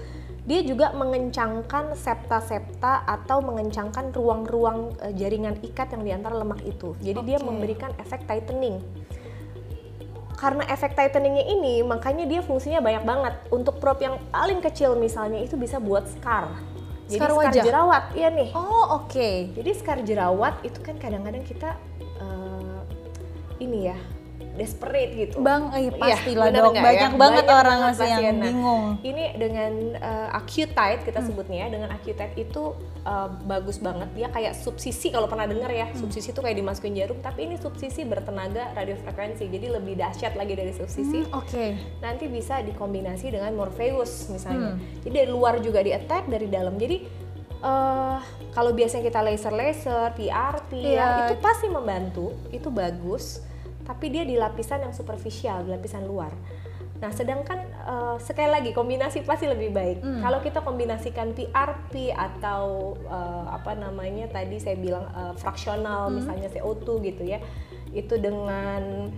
dia 0.48 0.64
juga 0.64 0.96
mengencangkan 0.96 1.92
septa-septa 1.94 3.04
atau 3.04 3.44
mengencangkan 3.44 4.08
ruang-ruang 4.16 4.96
uh, 5.04 5.12
jaringan 5.12 5.60
ikat 5.60 5.92
yang 5.94 6.02
di 6.02 6.12
antara 6.16 6.34
lemak 6.40 6.64
itu. 6.64 6.96
Jadi 7.04 7.20
okay. 7.20 7.28
dia 7.28 7.38
memberikan 7.44 7.92
efek 8.00 8.24
tightening 8.24 8.80
karena 10.40 10.64
efek 10.72 10.96
tightening 10.96 11.36
ini 11.36 11.84
makanya 11.84 12.24
dia 12.24 12.40
fungsinya 12.40 12.80
banyak 12.80 13.04
banget 13.04 13.34
untuk 13.52 13.76
prop 13.76 14.00
yang 14.00 14.16
paling 14.32 14.64
kecil 14.64 14.96
misalnya 14.96 15.36
itu 15.36 15.52
bisa 15.60 15.76
buat 15.76 16.08
scar 16.08 16.48
jadi 17.10 17.26
scar, 17.26 17.32
wajah. 17.34 17.64
jerawat 17.66 18.04
iya 18.14 18.28
nih 18.30 18.48
oh 18.54 19.02
oke 19.02 19.10
okay. 19.10 19.50
jadi 19.58 19.70
scar 19.74 19.98
jerawat 20.06 20.54
itu 20.62 20.78
kan 20.78 20.94
kadang-kadang 21.02 21.42
kita 21.42 21.74
uh, 22.22 22.80
ini 23.58 23.90
ya 23.90 23.98
desperate 24.60 25.12
gitu. 25.16 25.40
Bang, 25.40 25.72
eh, 25.72 25.88
pastilah 25.88 26.52
ya, 26.52 26.60
dong. 26.60 26.76
Banyak 26.76 27.12
ya? 27.16 27.16
banget 27.16 27.44
banyak 27.48 27.60
orang 27.64 27.78
masih 27.88 28.08
yang 28.12 28.36
nah, 28.36 28.44
bingung. 28.44 28.84
Ini 29.00 29.24
dengan 29.40 29.72
uh, 29.96 30.28
acute 30.36 30.72
tight 30.76 31.00
kita 31.08 31.24
hmm. 31.24 31.28
sebutnya 31.32 31.58
ya, 31.64 31.68
dengan 31.72 31.88
acute 31.88 32.20
tight 32.20 32.36
itu 32.36 32.76
uh, 33.08 33.28
bagus 33.48 33.80
banget. 33.80 34.12
Dia 34.12 34.28
kayak 34.28 34.52
subsisi 34.60 35.08
kalau 35.08 35.24
pernah 35.32 35.48
dengar 35.48 35.72
ya. 35.72 35.88
Hmm. 35.88 35.96
Subsisi 35.96 36.36
itu 36.36 36.40
kayak 36.44 36.60
dimasukin 36.60 36.92
jarum, 36.92 37.18
tapi 37.24 37.48
ini 37.48 37.56
subsisi 37.56 38.04
bertenaga 38.04 38.76
radiofrekuensi. 38.76 39.48
Jadi 39.48 39.66
lebih 39.72 39.96
dahsyat 39.96 40.36
lagi 40.36 40.52
dari 40.52 40.76
subsisi. 40.76 41.24
Hmm, 41.24 41.40
Oke. 41.40 41.48
Okay. 41.48 41.68
Nanti 42.04 42.28
bisa 42.28 42.60
dikombinasi 42.60 43.32
dengan 43.32 43.56
Morpheus 43.56 44.28
misalnya. 44.28 44.76
Hmm. 44.76 45.00
Jadi 45.08 45.14
dari 45.24 45.30
luar 45.32 45.64
juga 45.64 45.80
di 45.80 45.96
attack, 45.96 46.28
dari 46.28 46.52
dalam. 46.52 46.76
Jadi 46.76 47.00
uh, 47.64 48.20
kalau 48.52 48.76
biasanya 48.76 49.08
kita 49.08 49.20
laser 49.24 49.54
laser, 49.56 50.12
PRP 50.12 50.70
yeah. 50.84 51.24
ya 51.24 51.32
itu 51.32 51.40
pasti 51.40 51.66
membantu, 51.72 52.36
itu 52.52 52.68
bagus 52.68 53.48
tapi 53.90 54.06
dia 54.14 54.22
di 54.22 54.38
lapisan 54.38 54.86
yang 54.86 54.94
superficial, 54.94 55.66
di 55.66 55.74
lapisan 55.74 56.06
luar. 56.06 56.30
Nah, 57.02 57.10
sedangkan 57.10 57.58
uh, 57.82 58.16
sekali 58.22 58.54
lagi 58.54 58.70
kombinasi 58.70 59.26
pasti 59.26 59.50
lebih 59.50 59.74
baik. 59.74 59.98
Hmm. 59.98 60.22
Kalau 60.22 60.38
kita 60.38 60.62
kombinasikan 60.62 61.34
PRP 61.34 62.14
atau 62.14 62.94
uh, 63.10 63.50
apa 63.50 63.74
namanya 63.74 64.30
tadi 64.30 64.62
saya 64.62 64.78
bilang 64.78 65.10
uh, 65.10 65.34
fraksional, 65.34 66.06
hmm. 66.06 66.22
misalnya 66.22 66.48
CO2 66.54 66.86
gitu 67.02 67.22
ya, 67.26 67.42
itu 67.90 68.14
dengan 68.14 69.10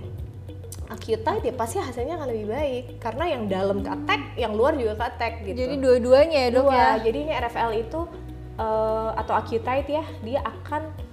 acute 0.88 1.25
ya 1.25 1.55
pasti 1.57 1.81
hasilnya 1.81 2.21
akan 2.21 2.29
lebih 2.29 2.47
baik 2.52 2.85
karena 3.00 3.25
yang 3.29 3.43
dalam 3.50 3.85
ke 3.85 3.91
attack, 3.93 4.23
yang 4.41 4.57
luar 4.57 4.73
juga 4.79 4.97
ke 4.97 5.05
attack 5.12 5.35
gitu. 5.45 5.59
Jadi 5.59 5.75
dua-duanya 5.83 6.38
ya 6.49 6.50
dok 6.55 6.64
Dua. 6.64 6.73
ya. 6.73 6.88
Jadi 7.02 7.19
ini 7.29 7.33
RFL 7.37 7.73
itu 7.76 8.00
uh, 8.57 9.11
atau 9.21 9.35
acute 9.37 9.85
ya, 9.91 10.05
dia 10.23 10.41
akan 10.41 11.12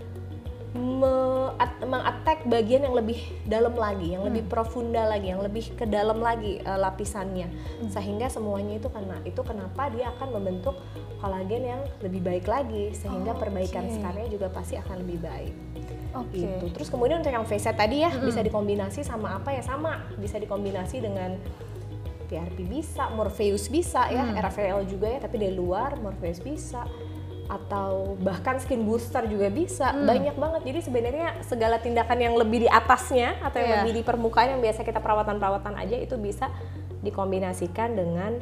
me- 0.76 1.54
at- 1.58 1.82
mengattack 1.82 2.46
bagian 2.46 2.86
yang 2.86 2.94
lebih 2.94 3.18
dalam 3.50 3.74
lagi, 3.74 4.14
yang 4.14 4.22
lebih 4.22 4.46
profunda 4.46 5.10
lagi, 5.10 5.34
yang 5.34 5.42
lebih 5.42 5.74
ke 5.74 5.86
dalam 5.90 6.22
lagi 6.22 6.62
uh, 6.62 6.78
lapisannya, 6.78 7.50
sehingga 7.90 8.30
semuanya 8.30 8.78
itu 8.78 8.90
karena 8.90 9.18
itu 9.26 9.42
kenapa 9.42 9.90
dia 9.90 10.14
akan 10.18 10.38
membentuk 10.38 10.78
kolagen 11.20 11.64
yang 11.66 11.82
lebih 12.06 12.22
baik 12.22 12.46
lagi, 12.46 12.94
sehingga 12.94 13.34
Oh, 13.34 13.40
perbaikan 13.42 13.90
skarnya 13.90 14.28
juga 14.30 14.48
pasti 14.54 14.78
akan 14.78 15.04
lebih 15.04 15.20
baik. 15.26 15.54
Oke. 16.16 16.42
Gitu. 16.42 16.66
Terus 16.74 16.90
kemudian 16.90 17.22
untuk 17.22 17.34
yang 17.34 17.46
face 17.46 17.70
tadi 17.70 18.02
ya 18.02 18.10
bisa 18.14 18.42
dikombinasi 18.42 19.06
sama 19.06 19.38
apa 19.38 19.54
ya? 19.54 19.62
Sama, 19.62 20.02
bisa 20.18 20.42
dikombinasi 20.42 21.02
dengan 21.02 21.38
PRP 22.30 22.70
bisa, 22.70 23.10
Morpheus 23.18 23.74
bisa 23.74 24.06
ya, 24.10 24.22
RFL 24.38 24.86
juga 24.86 25.10
ya, 25.10 25.18
tapi 25.18 25.42
dari 25.42 25.54
luar 25.58 25.98
Morpheus 25.98 26.38
bisa 26.42 26.86
atau 27.50 28.14
bahkan 28.16 28.56
skin 28.56 28.82
booster 28.82 29.26
juga 29.26 29.50
bisa 29.50 29.90
banyak 29.92 30.38
banget 30.38 30.62
jadi 30.64 30.80
sebenarnya 30.80 31.28
segala 31.42 31.76
tindakan 31.76 32.22
yang 32.22 32.34
lebih 32.34 32.62
di 32.62 32.70
atasnya 32.70 33.36
atau 33.40 33.58
yang 33.58 33.68
Iya. 33.68 33.78
lebih 33.82 33.94
di 33.96 34.04
permukaan 34.04 34.54
yang 34.54 34.62
biasa 34.62 34.82
kita 34.82 34.98
perawatan-perawatan 34.98 35.74
aja 35.76 35.98
itu 35.98 36.14
bisa 36.16 36.46
dikombinasikan 37.00 37.90
dengan 37.92 38.38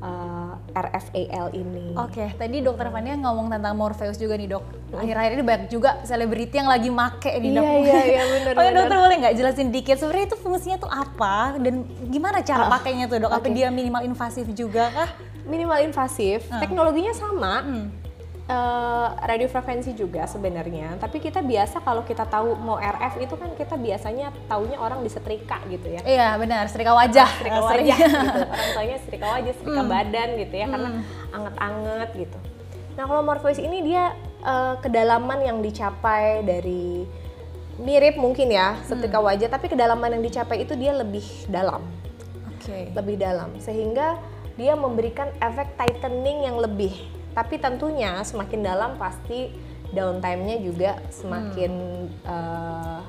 uh, 0.00 0.58
RFAL 0.72 1.52
ini 1.52 1.94
Oke, 1.94 2.34
tadi 2.34 2.58
dokter 2.58 2.88
Fania 2.88 3.14
ngomong 3.14 3.46
tentang 3.48 3.72
Morpheus 3.72 4.16
juga 4.16 4.34
nih 4.34 4.48
dok. 4.48 4.64
Akhir-akhir 4.92 5.30
ini 5.32 5.44
banyak 5.44 5.68
juga 5.68 6.02
selebriti 6.02 6.56
yang 6.56 6.66
lagi 6.66 6.88
make 6.88 7.22
dok. 7.22 7.62
Iya, 7.62 7.62
iya, 7.62 8.00
iya, 8.02 8.22
Oke 8.24 8.50
bener. 8.58 8.74
dokter 8.74 8.98
boleh 8.98 9.16
nggak 9.20 9.34
jelasin 9.34 9.68
dikit 9.68 9.96
sebenarnya 9.96 10.26
itu 10.26 10.36
fungsinya 10.36 10.76
tuh 10.78 10.90
apa 10.90 11.36
dan 11.58 11.74
gimana 12.08 12.42
cara 12.42 12.66
pakainya 12.68 13.06
tuh 13.06 13.20
dok? 13.20 13.30
Apa 13.30 13.44
oke. 13.44 13.52
dia 13.52 13.68
minimal 13.68 14.02
invasif 14.02 14.50
juga 14.50 14.90
kah? 14.90 15.10
minimal 15.42 15.78
invasif 15.80 16.46
Ah. 16.48 16.58
teknologinya 16.58 17.10
sama 17.12 17.62
Hmm. 17.62 17.86
Eh, 18.48 19.08
radiofrekuensi 19.22 19.94
juga 19.94 20.26
sebenarnya. 20.26 20.98
Tapi 20.98 21.22
kita 21.22 21.42
biasa 21.42 21.82
kalau 21.82 22.02
kita 22.02 22.26
tahu 22.26 22.58
mau 22.58 22.78
RF 22.78 23.22
itu 23.22 23.34
kan 23.38 23.50
kita 23.54 23.74
biasanya 23.78 24.34
taunya 24.50 24.78
orang 24.78 25.02
disetrika 25.04 25.62
gitu 25.70 25.86
ya. 25.92 26.00
Iya 26.02 26.28
benar, 26.38 26.66
setrika 26.66 26.92
wajah. 26.96 27.28
setrika 27.38 27.60
wajah 27.62 27.98
gitu. 28.08 28.40
Orang 28.42 28.70
taunya 28.74 28.96
setrika 28.98 29.26
wajah 29.38 29.52
setrika 29.54 29.82
badan 29.86 30.28
gitu 30.38 30.54
ya 30.54 30.66
karena 30.66 30.90
anget-anget 31.30 32.10
gitu. 32.16 32.38
Nah 32.92 33.04
kalau 33.08 33.22
Morpheus 33.24 33.60
ini 33.62 33.78
dia 33.84 34.12
eh, 34.42 34.74
kedalaman 34.82 35.40
yang 35.42 35.58
dicapai 35.62 36.42
dari 36.42 37.06
mirip 37.80 38.20
mungkin 38.20 38.52
ya 38.52 38.76
setrika 38.84 39.16
wajah 39.16 39.48
tapi 39.48 39.66
kedalaman 39.66 40.20
yang 40.20 40.22
dicapai 40.22 40.62
itu 40.62 40.76
dia 40.76 40.92
lebih 40.92 41.24
dalam. 41.48 41.82
Oke. 42.62 42.94
lebih 42.94 43.18
dalam. 43.18 43.58
Sehingga 43.58 44.22
dia 44.54 44.78
memberikan 44.78 45.34
efek 45.42 45.74
tightening 45.74 46.46
yang 46.46 46.62
lebih 46.62 46.94
tapi 47.32 47.56
tentunya 47.56 48.20
semakin 48.22 48.60
dalam 48.60 48.90
pasti 48.96 49.52
downtime-nya 49.92 50.56
juga 50.64 51.00
semakin 51.12 51.72
eh, 52.24 53.00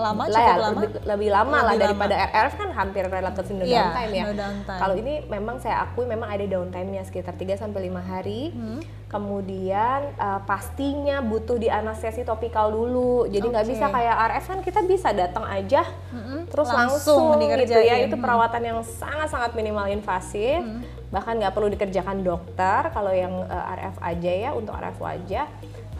Lama, 0.00 0.24
lah 0.24 0.32
cukup 0.32 0.48
ya, 0.48 0.56
lama? 0.56 0.80
lebih, 0.80 0.90
lebih 1.04 1.28
lama 1.28 1.58
lah 1.60 1.74
Lebih 1.76 1.82
daripada 1.84 2.14
RRF 2.32 2.54
kan 2.56 2.68
hampir 2.72 3.04
relatif 3.04 3.44
no 3.52 3.64
Iya, 3.68 3.84
downtime 3.92 4.12
ya. 4.16 4.24
no 4.24 4.32
downtime. 4.32 4.80
Kalau 4.80 4.94
ini 4.96 5.14
memang 5.28 5.56
saya 5.60 5.76
akui 5.84 6.04
memang 6.08 6.28
ada 6.30 6.44
downtime-nya 6.46 7.02
sekitar 7.04 7.36
3 7.36 7.60
sampai 7.60 7.90
5 7.92 8.00
hari. 8.00 8.42
Hmm. 8.54 8.80
Kemudian 9.10 10.00
eh, 10.16 10.40
pastinya 10.48 11.20
butuh 11.20 11.60
di 11.60 11.68
anestesi 11.68 12.24
topikal 12.24 12.72
dulu. 12.72 13.28
Jadi 13.28 13.44
nggak 13.44 13.66
Oke. 13.66 13.72
bisa 13.76 13.86
kayak 13.92 14.16
RF 14.32 14.44
kan 14.48 14.58
kita 14.64 14.80
bisa 14.88 15.08
datang 15.12 15.44
aja 15.44 15.82
Mm-mm. 16.14 16.48
terus 16.48 16.70
Langsung 16.70 17.36
langsung, 17.36 17.58
gitu 17.60 17.78
ya. 17.82 18.00
Itu 18.00 18.16
perawatan 18.16 18.62
yang 18.64 18.78
sangat-sangat 18.80 19.52
minimal 19.52 19.84
invasif. 19.90 20.64
Hmm. 20.64 20.80
Bahkan 21.10 21.42
nggak 21.42 21.54
perlu 21.54 21.68
dikerjakan 21.68 22.22
dokter 22.22 22.90
kalau 22.90 23.10
yang 23.10 23.42
eh, 23.44 23.74
RF 23.76 23.96
aja 23.98 24.32
ya 24.48 24.50
untuk 24.54 24.74
RF 24.74 24.98
wajah. 24.98 25.46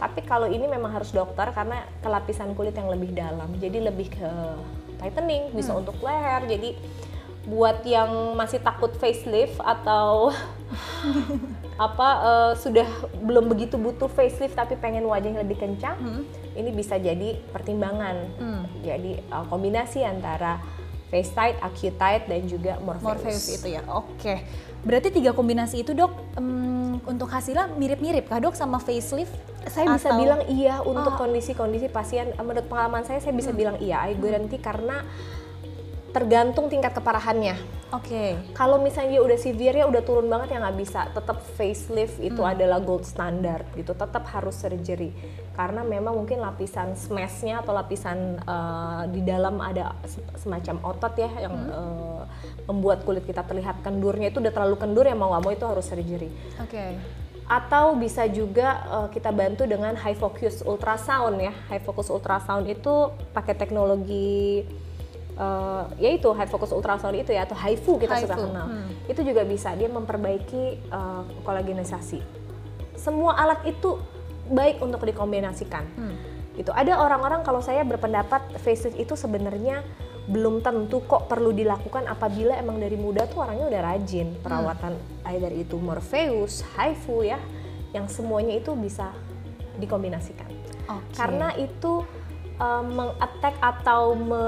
Tapi 0.01 0.19
kalau 0.25 0.49
ini 0.49 0.65
memang 0.65 0.97
harus 0.97 1.13
dokter 1.13 1.45
karena 1.53 1.85
kelapisan 2.01 2.57
kulit 2.57 2.73
yang 2.73 2.89
lebih 2.89 3.13
dalam. 3.13 3.53
Jadi 3.59 3.77
lebih 3.79 4.09
ke 4.09 4.31
tightening, 4.97 5.53
bisa 5.53 5.75
Hmm. 5.75 5.85
untuk 5.85 5.99
leher. 6.01 6.47
Jadi 6.47 6.73
buat 7.41 7.81
yang 7.83 8.37
masih 8.37 8.61
takut 8.61 8.93
facelift 8.97 9.57
atau 9.59 10.29
apa 11.85 12.09
eh, 12.21 12.51
sudah 12.57 12.85
belum 13.17 13.49
begitu 13.49 13.75
butuh 13.75 14.05
facelift 14.07 14.53
tapi 14.53 14.77
pengen 14.77 15.05
wajahnya 15.09 15.41
lebih 15.41 15.57
kencang, 15.57 15.97
ini 16.53 16.69
bisa 16.69 17.01
jadi 17.01 17.37
pertimbangan. 17.49 18.15
Hmm. 18.37 18.63
Jadi 18.81 19.19
eh, 19.19 19.45
kombinasi 19.49 20.05
antara 20.05 20.61
acute 21.61 21.93
tight 21.93 22.23
dan 22.25 22.41
juga 22.43 22.79
Morpheus. 22.79 23.03
Morpheus 23.05 23.45
itu 23.51 23.67
ya. 23.69 23.83
Oke. 23.85 24.41
Berarti 24.81 25.11
tiga 25.11 25.29
kombinasi 25.29 25.79
itu 25.79 25.91
dok 25.91 26.09
em, 26.35 26.97
untuk 27.03 27.27
hasilnya 27.27 27.69
mirip-mirip 27.69 28.25
kah 28.25 28.39
dok 28.39 28.55
sama 28.55 28.79
facelift? 28.79 29.29
Saya 29.63 29.91
bisa 29.91 30.09
Atau- 30.09 30.17
bilang 30.17 30.41
iya 30.47 30.81
untuk 30.81 31.13
Oh. 31.13 31.19
kondisi-kondisi 31.19 31.85
pasien. 31.87 32.31
eh, 32.31 32.39
Menurut 32.39 32.65
pengalaman 32.65 33.03
saya, 33.03 33.19
saya 33.19 33.29
bisa 33.31 33.51
bilang 33.51 33.77
iya. 33.77 34.01
I 34.03 34.15
guarantee 34.15 34.57
karena 34.57 35.05
tergantung 36.11 36.67
tingkat 36.67 36.91
keparahannya. 36.95 37.81
Oke. 37.91 38.39
Kalau 38.55 38.79
misalnya 38.79 39.19
dia 39.19 39.23
udah 39.23 39.35
severe 39.35 39.83
ya 39.83 39.85
udah 39.87 40.03
turun 40.03 40.31
banget 40.31 40.55
ya 40.55 40.63
nggak 40.63 40.77
bisa. 40.79 41.11
Tetap 41.11 41.43
facelift 41.59 42.23
itu 42.23 42.39
adalah 42.39 42.79
gold 42.79 43.03
standard 43.03 43.67
gitu. 43.75 43.91
Tetap 43.91 44.23
harus 44.31 44.55
surgery 44.55 45.11
karena 45.51 45.83
memang 45.83 46.15
mungkin 46.15 46.39
lapisan 46.39 46.95
smashnya 46.95 47.59
atau 47.59 47.75
lapisan 47.75 48.39
eh, 48.39 49.03
di 49.11 49.21
dalam 49.27 49.59
ada 49.59 49.91
se- 50.07 50.23
semacam 50.39 50.95
otot 50.95 51.13
ya 51.19 51.31
yang 51.43 51.55
eh, 51.67 52.23
membuat 52.71 53.03
kulit 53.03 53.27
kita 53.27 53.43
terlihat 53.43 53.83
kendurnya 53.83 54.31
itu 54.31 54.39
udah 54.39 54.53
terlalu 54.55 54.79
kendur 54.79 55.03
ya 55.03 55.11
mau 55.11 55.35
nggak 55.35 55.43
mau 55.43 55.51
itu 55.51 55.65
harus 55.67 55.83
surgery. 55.83 56.31
Oke. 56.63 56.95
Atau 57.51 57.99
bisa 57.99 58.23
juga 58.31 58.87
eh, 58.87 59.07
kita 59.11 59.35
bantu 59.35 59.67
dengan 59.67 59.99
high 59.99 60.15
focus 60.15 60.63
ultrasound 60.63 61.43
ya. 61.43 61.51
High 61.67 61.83
focus 61.83 62.07
ultrasound 62.07 62.71
itu 62.71 63.11
pakai 63.35 63.59
teknologi 63.59 64.63
eh, 65.41 65.83
yaitu 65.97 66.29
high 66.37 66.45
focus 66.45 66.69
ultrasound 66.69 67.17
itu 67.17 67.33
ya 67.33 67.49
atau 67.49 67.57
HIFU 67.57 67.97
kita 67.97 68.21
suka 68.21 68.37
HIFU, 68.37 68.45
kenal. 68.45 68.67
hmm. 68.69 69.09
Itu 69.09 69.21
juga 69.25 69.41
bisa 69.41 69.73
dia 69.73 69.89
memperbaiki 69.89 70.63
eh, 70.85 71.23
kolagenisasi. 71.41 72.21
Semua 72.93 73.33
alat 73.33 73.65
itu 73.65 73.97
baik 74.53 74.77
untuk 74.85 75.01
dikombinasikan. 75.01 75.85
Hmm. 75.97 76.15
Gitu. 76.53 76.69
Ada 76.69 76.99
orang-orang 76.99 77.41
kalau 77.41 77.63
saya 77.63 77.81
berpendapat 77.81 78.59
facelift 78.61 78.99
itu 78.99 79.15
sebenarnya 79.15 79.81
belum 80.29 80.61
tentu 80.61 81.01
kok 81.09 81.25
perlu 81.25 81.49
dilakukan 81.49 82.05
apabila 82.05 82.53
emang 82.53 82.77
dari 82.77 82.93
muda 82.93 83.25
tuh 83.25 83.41
orangnya 83.41 83.73
udah 83.73 83.81
rajin 83.81 84.37
perawatan 84.45 84.93
either 85.33 85.49
itu 85.49 85.81
Morpheus, 85.81 86.61
HIFU 86.77 87.25
ya, 87.25 87.41
yang 87.95 88.05
semuanya 88.05 88.53
itu 88.53 88.77
bisa 88.77 89.09
dikombinasikan. 89.81 90.45
Oke. 90.85 91.17
Karena 91.17 91.55
itu 91.57 92.05
uh, 92.61 92.83
mengattack 92.85 93.57
atau 93.57 94.13
me, 94.13 94.45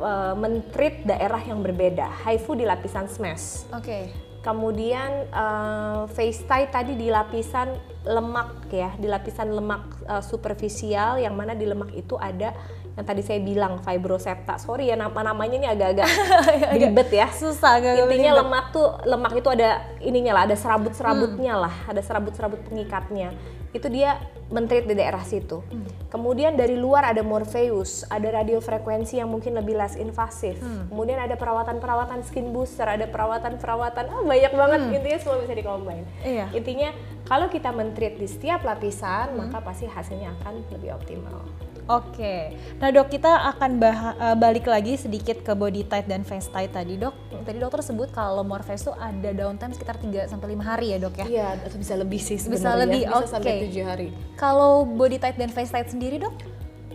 uh, 0.00 0.32
mentreat 0.32 1.04
daerah 1.04 1.40
yang 1.44 1.60
berbeda. 1.60 2.08
HIFU 2.24 2.56
di 2.56 2.64
lapisan 2.64 3.04
smash. 3.06 3.68
Oke. 3.76 4.08
Kemudian 4.40 5.26
uh, 5.34 6.06
face 6.14 6.40
tight 6.46 6.70
tadi 6.70 6.94
di 6.94 7.10
lapisan 7.10 7.76
lemak 8.06 8.70
ya, 8.70 8.94
di 8.94 9.10
lapisan 9.10 9.50
lemak 9.52 10.06
uh, 10.06 10.22
superficial 10.22 11.18
yang 11.18 11.34
mana 11.34 11.52
di 11.58 11.66
lemak 11.66 11.90
itu 11.92 12.14
ada 12.14 12.54
yang 12.96 13.04
tadi 13.04 13.20
saya 13.20 13.44
bilang 13.44 13.76
fibrosepta. 13.84 14.56
Sorry 14.56 14.88
ya 14.88 14.96
nama-namanya 14.96 15.56
ini 15.60 15.68
agak-agak 15.68 16.08
ribet 16.80 17.08
ya. 17.12 17.28
Susah 17.28 17.76
gak 17.76 18.08
Intinya 18.08 18.40
lemak 18.40 18.72
tuh 18.72 18.88
lemak 19.04 19.32
itu 19.36 19.48
ada 19.52 19.84
ininya 20.00 20.40
lah, 20.40 20.42
ada 20.48 20.56
serabut-serabutnya 20.56 21.54
lah, 21.60 21.74
ada 21.84 22.00
serabut-serabut 22.00 22.64
pengikatnya. 22.72 23.36
Itu 23.76 23.92
dia 23.92 24.16
mentreat 24.48 24.88
di 24.88 24.96
daerah 24.96 25.20
situ. 25.20 25.60
Kemudian 26.08 26.56
dari 26.56 26.80
luar 26.80 27.12
ada 27.12 27.20
Morpheus, 27.20 28.08
ada 28.08 28.40
radiofrekuensi 28.40 29.20
yang 29.20 29.28
mungkin 29.28 29.52
lebih 29.52 29.76
less 29.76 30.00
invasif. 30.00 30.56
Kemudian 30.88 31.20
ada 31.20 31.36
perawatan-perawatan 31.36 32.24
skin 32.24 32.48
booster, 32.56 32.88
ada 32.88 33.04
perawatan-perawatan 33.04 34.08
ah 34.08 34.22
banyak 34.24 34.52
banget 34.56 34.80
intinya 34.96 35.18
semua 35.20 35.36
bisa 35.44 35.52
dikombin. 35.52 36.08
Iya. 36.24 36.48
Intinya 36.56 36.96
kalau 37.28 37.52
kita 37.52 37.74
mentreat 37.76 38.16
di 38.16 38.24
setiap 38.24 38.64
lapisan, 38.64 39.36
maka 39.36 39.60
pasti 39.60 39.84
hasilnya 39.84 40.32
akan 40.40 40.64
lebih 40.72 40.96
optimal. 40.96 41.65
Oke, 41.86 42.50
nah 42.76 42.90
dok 42.90 43.06
kita 43.08 43.30
akan 43.48 43.78
bah- 43.78 44.18
eh, 44.18 44.34
balik 44.34 44.66
lagi 44.66 44.98
sedikit 44.98 45.38
ke 45.38 45.54
body 45.54 45.86
tight 45.86 46.04
dan 46.04 46.20
face 46.20 46.50
tight 46.50 46.70
tadi 46.70 46.98
dok. 46.98 47.14
Tadi 47.40 47.56
dokter 47.56 47.78
sebut 47.78 48.10
kalau 48.10 48.42
Morpheus 48.42 48.82
tuh 48.82 48.96
ada 48.98 49.30
downtime 49.30 49.70
sekitar 49.70 49.94
3 49.96 50.26
sampai 50.26 50.50
5 50.50 50.66
hari 50.66 50.86
ya 50.90 50.98
dok 50.98 51.14
ya. 51.16 51.24
Iya, 51.24 51.46
atau 51.62 51.78
bisa 51.78 51.94
lebih 51.94 52.18
sih 52.18 52.34
Bisa 52.34 52.50
sebenarnya. 52.50 52.82
lebih, 52.82 53.02
bisa 53.04 53.16
oke. 53.16 53.30
sampai 53.30 53.52
tujuh 53.62 53.84
hari. 53.84 54.06
Kalau 54.34 54.82
body 54.84 55.16
tight 55.16 55.36
dan 55.36 55.46
face 55.48 55.70
tight 55.70 55.86
sendiri 55.86 56.18
dok, 56.18 56.34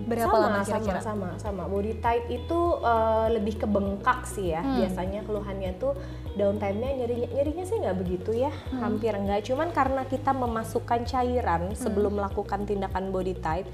berapa 0.01 0.27
sama, 0.27 0.43
lama 0.43 0.59
kira-kira? 0.61 0.99
Sama, 0.99 1.29
sama, 1.31 1.39
sama. 1.39 1.63
Body 1.65 1.93
tight 1.97 2.27
itu 2.27 2.59
eh, 2.77 3.27
lebih 3.31 3.55
ke 3.57 3.65
bengkak 3.65 4.27
sih 4.27 4.51
ya. 4.51 4.59
Hmm. 4.59 4.75
Biasanya 4.75 5.23
keluhannya 5.23 5.71
tuh 5.77 5.95
downtime-nya 6.33 6.89
nyerinya, 6.97 7.27
nyerinya 7.29 7.63
sih 7.63 7.77
nggak 7.77 7.95
begitu 7.97 8.31
ya, 8.33 8.51
Hmm. 8.67 8.83
hampir 8.83 9.15
enggak. 9.15 9.39
Cuman 9.41 9.71
karena 9.71 10.03
kita 10.03 10.31
memasukkan 10.33 11.03
cairan 11.05 11.71
sebelum 11.73 12.11
melakukan 12.13 12.63
tindakan 12.65 13.07
body 13.09 13.35
tight, 13.37 13.71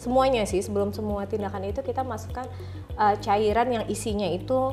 semuanya 0.00 0.48
sih 0.48 0.64
sebelum 0.64 0.96
semua 0.96 1.28
tindakan 1.28 1.68
itu 1.68 1.84
kita 1.84 2.00
masukkan 2.00 2.48
uh, 2.96 3.12
cairan 3.20 3.68
yang 3.68 3.84
isinya 3.84 4.24
itu 4.24 4.72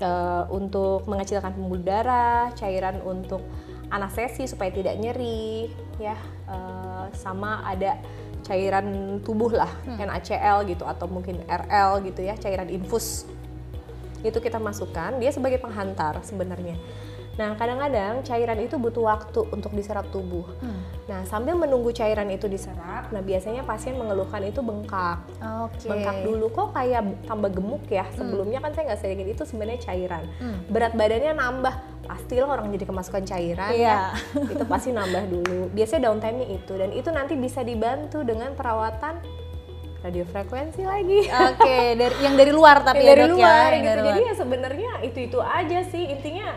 uh, 0.00 0.44
untuk 0.48 1.04
mengecilkan 1.04 1.52
pembuluh 1.52 1.84
darah, 1.84 2.48
cairan 2.56 3.04
untuk 3.04 3.44
anestesi 3.92 4.48
supaya 4.48 4.72
tidak 4.72 4.96
nyeri, 4.96 5.68
ya, 6.00 6.16
uh, 6.48 7.12
sama 7.12 7.60
ada 7.68 8.00
cairan 8.40 9.20
tubuh 9.20 9.52
lah, 9.52 9.68
hmm. 9.84 10.00
NaCl 10.00 10.64
gitu 10.72 10.88
atau 10.88 11.06
mungkin 11.12 11.44
RL 11.44 12.00
gitu 12.08 12.24
ya, 12.24 12.32
cairan 12.40 12.72
infus. 12.72 13.28
Itu 14.24 14.40
kita 14.40 14.56
masukkan, 14.56 15.20
dia 15.20 15.28
sebagai 15.28 15.60
penghantar 15.60 16.24
sebenarnya. 16.24 16.80
Nah, 17.34 17.58
kadang-kadang 17.58 18.22
cairan 18.22 18.58
itu 18.62 18.78
butuh 18.78 19.10
waktu 19.10 19.40
untuk 19.50 19.74
diserap 19.74 20.06
tubuh. 20.14 20.46
Hmm. 20.62 20.80
Nah, 21.10 21.20
sambil 21.26 21.58
menunggu 21.58 21.90
cairan 21.90 22.30
itu 22.30 22.46
diserap, 22.46 23.10
nah 23.10 23.20
biasanya 23.20 23.66
pasien 23.66 23.98
mengeluhkan 23.98 24.40
itu 24.46 24.62
bengkak. 24.62 25.20
Okay. 25.42 25.90
Bengkak 25.90 26.16
dulu 26.22 26.46
kok 26.54 26.72
kayak 26.72 27.02
tambah 27.26 27.50
gemuk 27.50 27.84
ya. 27.90 28.06
Hmm. 28.06 28.16
Sebelumnya 28.22 28.58
hmm. 28.62 28.66
kan 28.70 28.72
saya 28.72 28.84
nggak 28.88 29.00
sering 29.02 29.20
itu 29.26 29.42
sebenarnya 29.42 29.80
cairan. 29.82 30.24
Hmm. 30.38 30.58
Berat 30.70 30.92
badannya 30.94 31.32
nambah. 31.34 31.74
Pastilah 32.04 32.48
orang 32.60 32.68
jadi 32.68 32.84
kemasukan 32.84 33.24
cairan 33.24 33.72
yeah. 33.72 34.12
ya. 34.12 34.52
itu 34.52 34.64
pasti 34.68 34.92
nambah 34.92 35.24
dulu. 35.24 35.72
Biasanya 35.72 36.12
downtime-nya 36.12 36.48
itu 36.52 36.72
dan 36.76 36.90
itu 36.92 37.08
nanti 37.08 37.34
bisa 37.34 37.64
dibantu 37.64 38.20
dengan 38.20 38.52
perawatan 38.52 39.24
radiofrekuensi 40.04 40.84
lagi. 40.84 41.20
Oke, 41.32 41.64
okay, 41.64 41.84
dari 41.96 42.16
yang 42.20 42.36
dari 42.36 42.52
luar 42.52 42.84
tapi 42.84 43.00
yang 43.00 43.08
ya, 43.08 43.12
dari 43.16 43.32
luar 43.32 43.68
ya, 43.72 43.80
gitu. 43.80 43.88
Dari 43.88 44.00
Jadi 44.04 44.20
ya 44.20 44.34
sebenarnya 44.36 44.90
itu-itu 45.00 45.38
aja 45.40 45.78
sih 45.88 46.04
intinya 46.12 46.48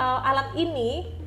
uh, 0.00 0.24
alat 0.24 0.56
ini 0.56 1.19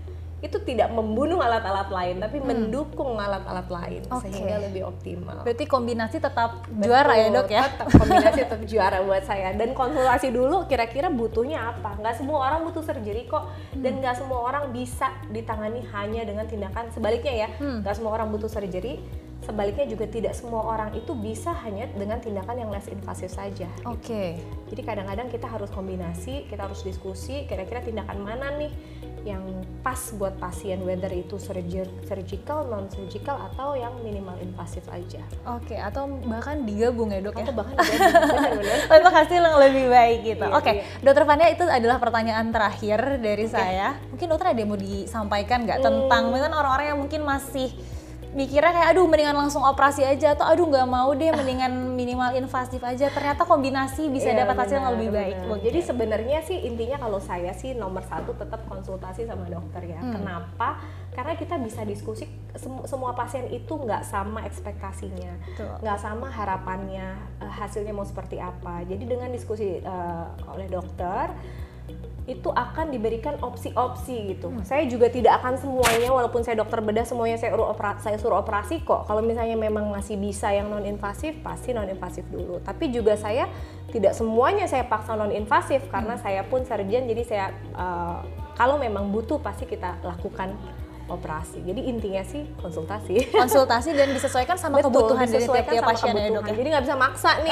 itu 0.43 0.59
tidak 0.67 0.91
membunuh 0.91 1.39
alat-alat 1.39 1.88
lain 1.88 2.19
tapi 2.19 2.43
hmm. 2.43 2.45
mendukung 2.45 3.15
alat-alat 3.15 3.67
lain 3.71 4.01
okay. 4.12 4.27
sehingga 4.27 4.59
lebih 4.59 4.91
optimal. 4.91 5.39
Berarti 5.47 5.63
kombinasi 5.63 6.19
tetap 6.19 6.67
Betul, 6.67 6.91
juara 6.91 7.13
ya 7.15 7.27
dok 7.31 7.47
ya? 7.47 7.63
Tetap 7.71 7.88
kombinasi 7.95 8.39
tetap 8.43 8.62
juara 8.67 8.97
buat 9.07 9.23
saya 9.23 9.55
dan 9.55 9.71
konsultasi 9.71 10.35
dulu 10.35 10.67
kira-kira 10.67 11.07
butuhnya 11.07 11.71
apa. 11.71 11.95
Nggak 11.95 12.19
semua 12.19 12.38
orang 12.43 12.67
butuh 12.67 12.83
surgery 12.83 13.23
kok 13.23 13.47
hmm. 13.47 13.81
dan 13.88 14.03
nggak 14.03 14.15
semua 14.19 14.39
orang 14.43 14.75
bisa 14.75 15.07
ditangani 15.31 15.79
hanya 15.95 16.27
dengan 16.27 16.43
tindakan 16.43 16.91
sebaliknya 16.91 17.47
ya. 17.47 17.50
Hmm. 17.63 17.79
Nggak 17.79 17.95
semua 17.95 18.12
orang 18.12 18.27
butuh 18.35 18.51
surgery 18.51 19.00
sebaliknya 19.43 19.85
juga 19.85 20.07
tidak 20.07 20.33
semua 20.33 20.63
orang 20.63 20.95
itu 20.95 21.12
bisa 21.19 21.51
hanya 21.67 21.91
dengan 21.93 22.17
tindakan 22.23 22.55
yang 22.63 22.71
less 22.71 22.88
invasif 22.88 23.29
saja. 23.29 23.67
Oke. 23.83 24.07
Okay. 24.07 24.29
Jadi 24.71 24.81
kadang-kadang 24.81 25.27
kita 25.29 25.47
harus 25.51 25.69
kombinasi, 25.69 26.47
kita 26.47 26.65
harus 26.65 26.81
diskusi 26.81 27.43
kira-kira 27.45 27.83
tindakan 27.83 28.23
mana 28.23 28.55
nih 28.55 28.71
yang 29.23 29.43
pas 29.79 29.99
buat 30.19 30.35
pasien 30.35 30.83
whether 30.83 31.11
itu 31.11 31.39
surgical, 31.39 32.59
non 32.67 32.91
surgical 32.91 33.39
atau 33.51 33.75
yang 33.75 33.95
minimal 34.03 34.35
invasif 34.43 34.83
aja. 34.91 35.23
Oke, 35.47 35.75
okay, 35.75 35.79
atau 35.79 36.07
bahkan 36.27 36.63
digabung 36.67 37.11
ya, 37.11 37.23
Dok 37.23 37.39
ya? 37.39 37.47
Atau 37.47 37.55
bahkan 37.55 37.75
digabung. 37.79 38.67
Untuk 38.91 39.13
hasil 39.23 39.39
yang 39.39 39.57
lebih 39.59 39.85
baik 39.87 40.19
gitu. 40.27 40.45
Iya, 40.47 40.55
Oke, 40.55 40.63
okay, 40.63 40.73
iya. 40.83 40.99
Dokter 41.03 41.23
Fania 41.23 41.47
itu 41.51 41.63
adalah 41.63 41.97
pertanyaan 42.03 42.51
terakhir 42.51 42.99
dari 43.23 43.47
okay. 43.47 43.55
saya. 43.55 43.87
Mungkin 44.11 44.27
dokter 44.27 44.47
ada 44.51 44.59
yang 44.59 44.71
mau 44.71 44.79
disampaikan 44.79 45.57
nggak 45.63 45.79
hmm. 45.79 45.87
tentang 45.87 46.23
mungkin 46.27 46.51
orang-orang 46.51 46.85
yang 46.91 46.99
mungkin 46.99 47.21
masih 47.23 47.71
mikirnya 48.33 48.73
kayak 48.73 48.89
aduh 48.93 49.05
mendingan 49.05 49.37
langsung 49.37 49.61
operasi 49.61 50.01
aja 50.05 50.33
atau 50.33 50.45
aduh 50.45 50.65
nggak 50.69 50.87
mau 50.89 51.09
deh 51.13 51.29
mendingan 51.33 51.93
minimal 51.93 52.33
invasif 52.33 52.81
aja. 52.81 53.09
Ternyata 53.13 53.45
kombinasi 53.45 54.09
bisa 54.09 54.33
yeah, 54.33 54.45
dapat 54.45 54.65
hasil 54.65 54.81
yang 54.81 54.93
lebih 54.97 55.09
baik 55.13 55.35
bener. 55.45 55.61
jadi 55.61 55.79
sebenarnya 55.85 56.39
sih 56.45 56.57
intinya 56.65 56.97
kalau 57.01 57.21
saya 57.21 57.53
sih 57.53 57.77
nomor 57.77 58.01
satu 58.05 58.33
tetap 58.33 58.65
konsultasi 58.65 59.29
sama 59.29 59.45
dokter 59.47 59.85
ya. 59.85 60.01
Hmm. 60.01 60.13
kenapa? 60.17 60.81
Karena 61.13 61.37
kita 61.37 61.61
bisa 61.61 61.85
diskusi 61.85 62.25
sem 62.57 62.73
semua 62.89 63.13
pasien 63.13 63.49
itu 63.53 63.73
nggak 63.73 64.05
sama 64.05 64.45
ekspektasinya 64.49 65.33
nggak 65.81 65.99
sama 66.01 66.29
harapannya 66.29 67.17
uh, 67.41 67.53
hasilnya 67.53 67.93
mau 67.93 68.05
seperti 68.05 68.41
apa. 68.41 68.81
Jadi 68.85 69.05
dengan 69.05 69.29
diskusi 69.29 69.77
uh, 69.81 70.27
oleh 70.49 70.65
dokter 70.69 71.34
itu 72.23 72.47
akan 72.47 72.88
diberikan 72.88 73.36
opsi-opsi 73.43 74.36
gitu. 74.36 74.47
Hmm. 74.47 74.63
Saya 74.63 74.88
juga 74.88 75.12
tidak 75.12 75.43
akan 75.43 75.59
semuanya 75.59 76.07
walaupun 76.07 76.39
saya 76.39 76.55
dokter 76.55 76.79
bedah 76.79 77.03
semuanya 77.03 77.36
saya 77.36 77.51
suruh 77.51 77.67
operasi, 77.67 77.99
saya 77.99 78.17
suruh 78.19 78.39
operasi 78.39 78.88
kok. 78.88 79.03
Kalau 79.12 79.19
misalnya 79.19 79.59
memang 79.59 79.91
masih 79.91 80.15
bisa 80.15 80.47
yang 80.55 80.71
non 80.71 80.88
invasif 80.88 81.36
pasti 81.43 81.75
non 81.75 81.91
invasif 81.91 82.23
dulu. 82.31 82.63
Tapi 82.63 82.95
juga 82.95 83.19
saya 83.19 83.51
tidak 83.91 84.15
semuanya 84.15 84.71
saya 84.71 84.88
paksa 84.88 85.19
non 85.19 85.36
invasif 85.36 85.83
karena 85.91 86.15
hmm. 86.15 86.23
saya 86.23 86.41
pun 86.47 86.63
surgeon 86.63 87.12
jadi 87.12 87.23
saya 87.27 87.45
uh, 87.75 88.23
kalau 88.55 88.79
memang 88.79 89.12
butuh 89.12 89.41
pasti 89.43 89.67
kita 89.67 89.99
lakukan 90.05 90.55
operasi. 91.11 91.59
Jadi 91.67 91.81
intinya 91.83 92.23
sih 92.23 92.47
konsultasi. 92.59 93.35
Konsultasi 93.35 93.91
dan 93.91 94.15
disesuaikan 94.15 94.55
sama 94.55 94.79
Betul, 94.79 94.91
kebutuhan 94.91 95.27
dari 95.27 95.45
tiap-tiap 95.45 95.83
pasien 95.83 96.13
ya 96.15 96.29
dok. 96.31 96.45
Ya? 96.47 96.53
Jadi 96.55 96.67
nggak 96.71 96.83
bisa 96.87 96.95
maksa 96.95 97.31
nih, 97.43 97.51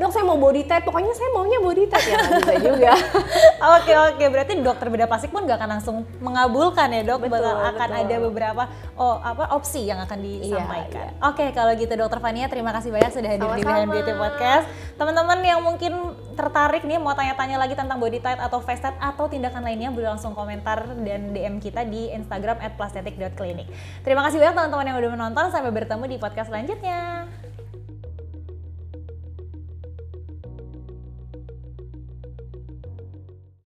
dok 0.00 0.10
saya 0.12 0.24
mau 0.24 0.38
body 0.40 0.62
type, 0.64 0.84
pokoknya 0.88 1.12
saya 1.12 1.28
maunya 1.36 1.58
body 1.60 1.84
type 1.84 2.06
ya 2.08 2.16
nggak 2.16 2.32
bisa 2.40 2.54
juga. 2.64 2.92
oke 3.76 3.92
oke, 3.92 4.24
berarti 4.32 4.52
dokter 4.64 4.86
beda 4.88 5.04
plastik 5.04 5.30
pun 5.30 5.44
nggak 5.44 5.58
akan 5.60 5.70
langsung 5.78 5.96
mengabulkan 6.24 6.88
ya 6.92 7.02
dok, 7.04 7.28
betul, 7.28 7.44
akan 7.44 7.88
betul. 7.92 8.02
ada 8.08 8.16
beberapa 8.24 8.62
oh 8.96 9.20
apa 9.20 9.52
opsi 9.52 9.84
yang 9.84 10.00
akan 10.02 10.18
iya, 10.24 10.40
disampaikan. 10.40 11.12
Iya, 11.12 11.12
iya. 11.12 11.28
Oke 11.28 11.44
kalau 11.52 11.72
gitu 11.76 11.92
dokter 11.92 12.18
Fania 12.24 12.48
terima 12.48 12.72
kasih 12.72 12.88
banyak 12.88 13.12
sudah 13.12 13.30
hadir 13.30 13.44
Sama-sama. 13.44 13.60
di 13.60 13.68
Behind 13.68 13.90
Beauty 13.92 14.12
Podcast. 14.16 14.66
Teman-teman 14.98 15.38
yang 15.44 15.60
mungkin 15.62 15.92
tertarik 16.38 16.86
nih 16.86 17.02
mau 17.02 17.18
tanya-tanya 17.18 17.58
lagi 17.58 17.74
tentang 17.74 17.98
body 17.98 18.22
type 18.22 18.38
atau 18.38 18.62
face 18.62 18.78
type 18.78 18.94
atau 19.02 19.26
tindakan 19.26 19.66
lainnya 19.66 19.90
boleh 19.90 20.14
langsung 20.14 20.38
komentar 20.38 20.86
dan 21.02 21.34
DM 21.34 21.58
kita 21.58 21.82
di 21.82 22.14
Instagram 22.14 22.62
at 22.62 22.78
plastetic.clinic. 22.78 23.66
Terima 24.06 24.22
kasih 24.22 24.38
banyak 24.38 24.54
teman-teman 24.54 24.86
yang 24.86 24.98
udah 25.02 25.10
menonton. 25.18 25.50
Sampai 25.50 25.74
bertemu 25.74 26.06
di 26.06 26.16
podcast 26.22 26.54
selanjutnya. 26.54 27.26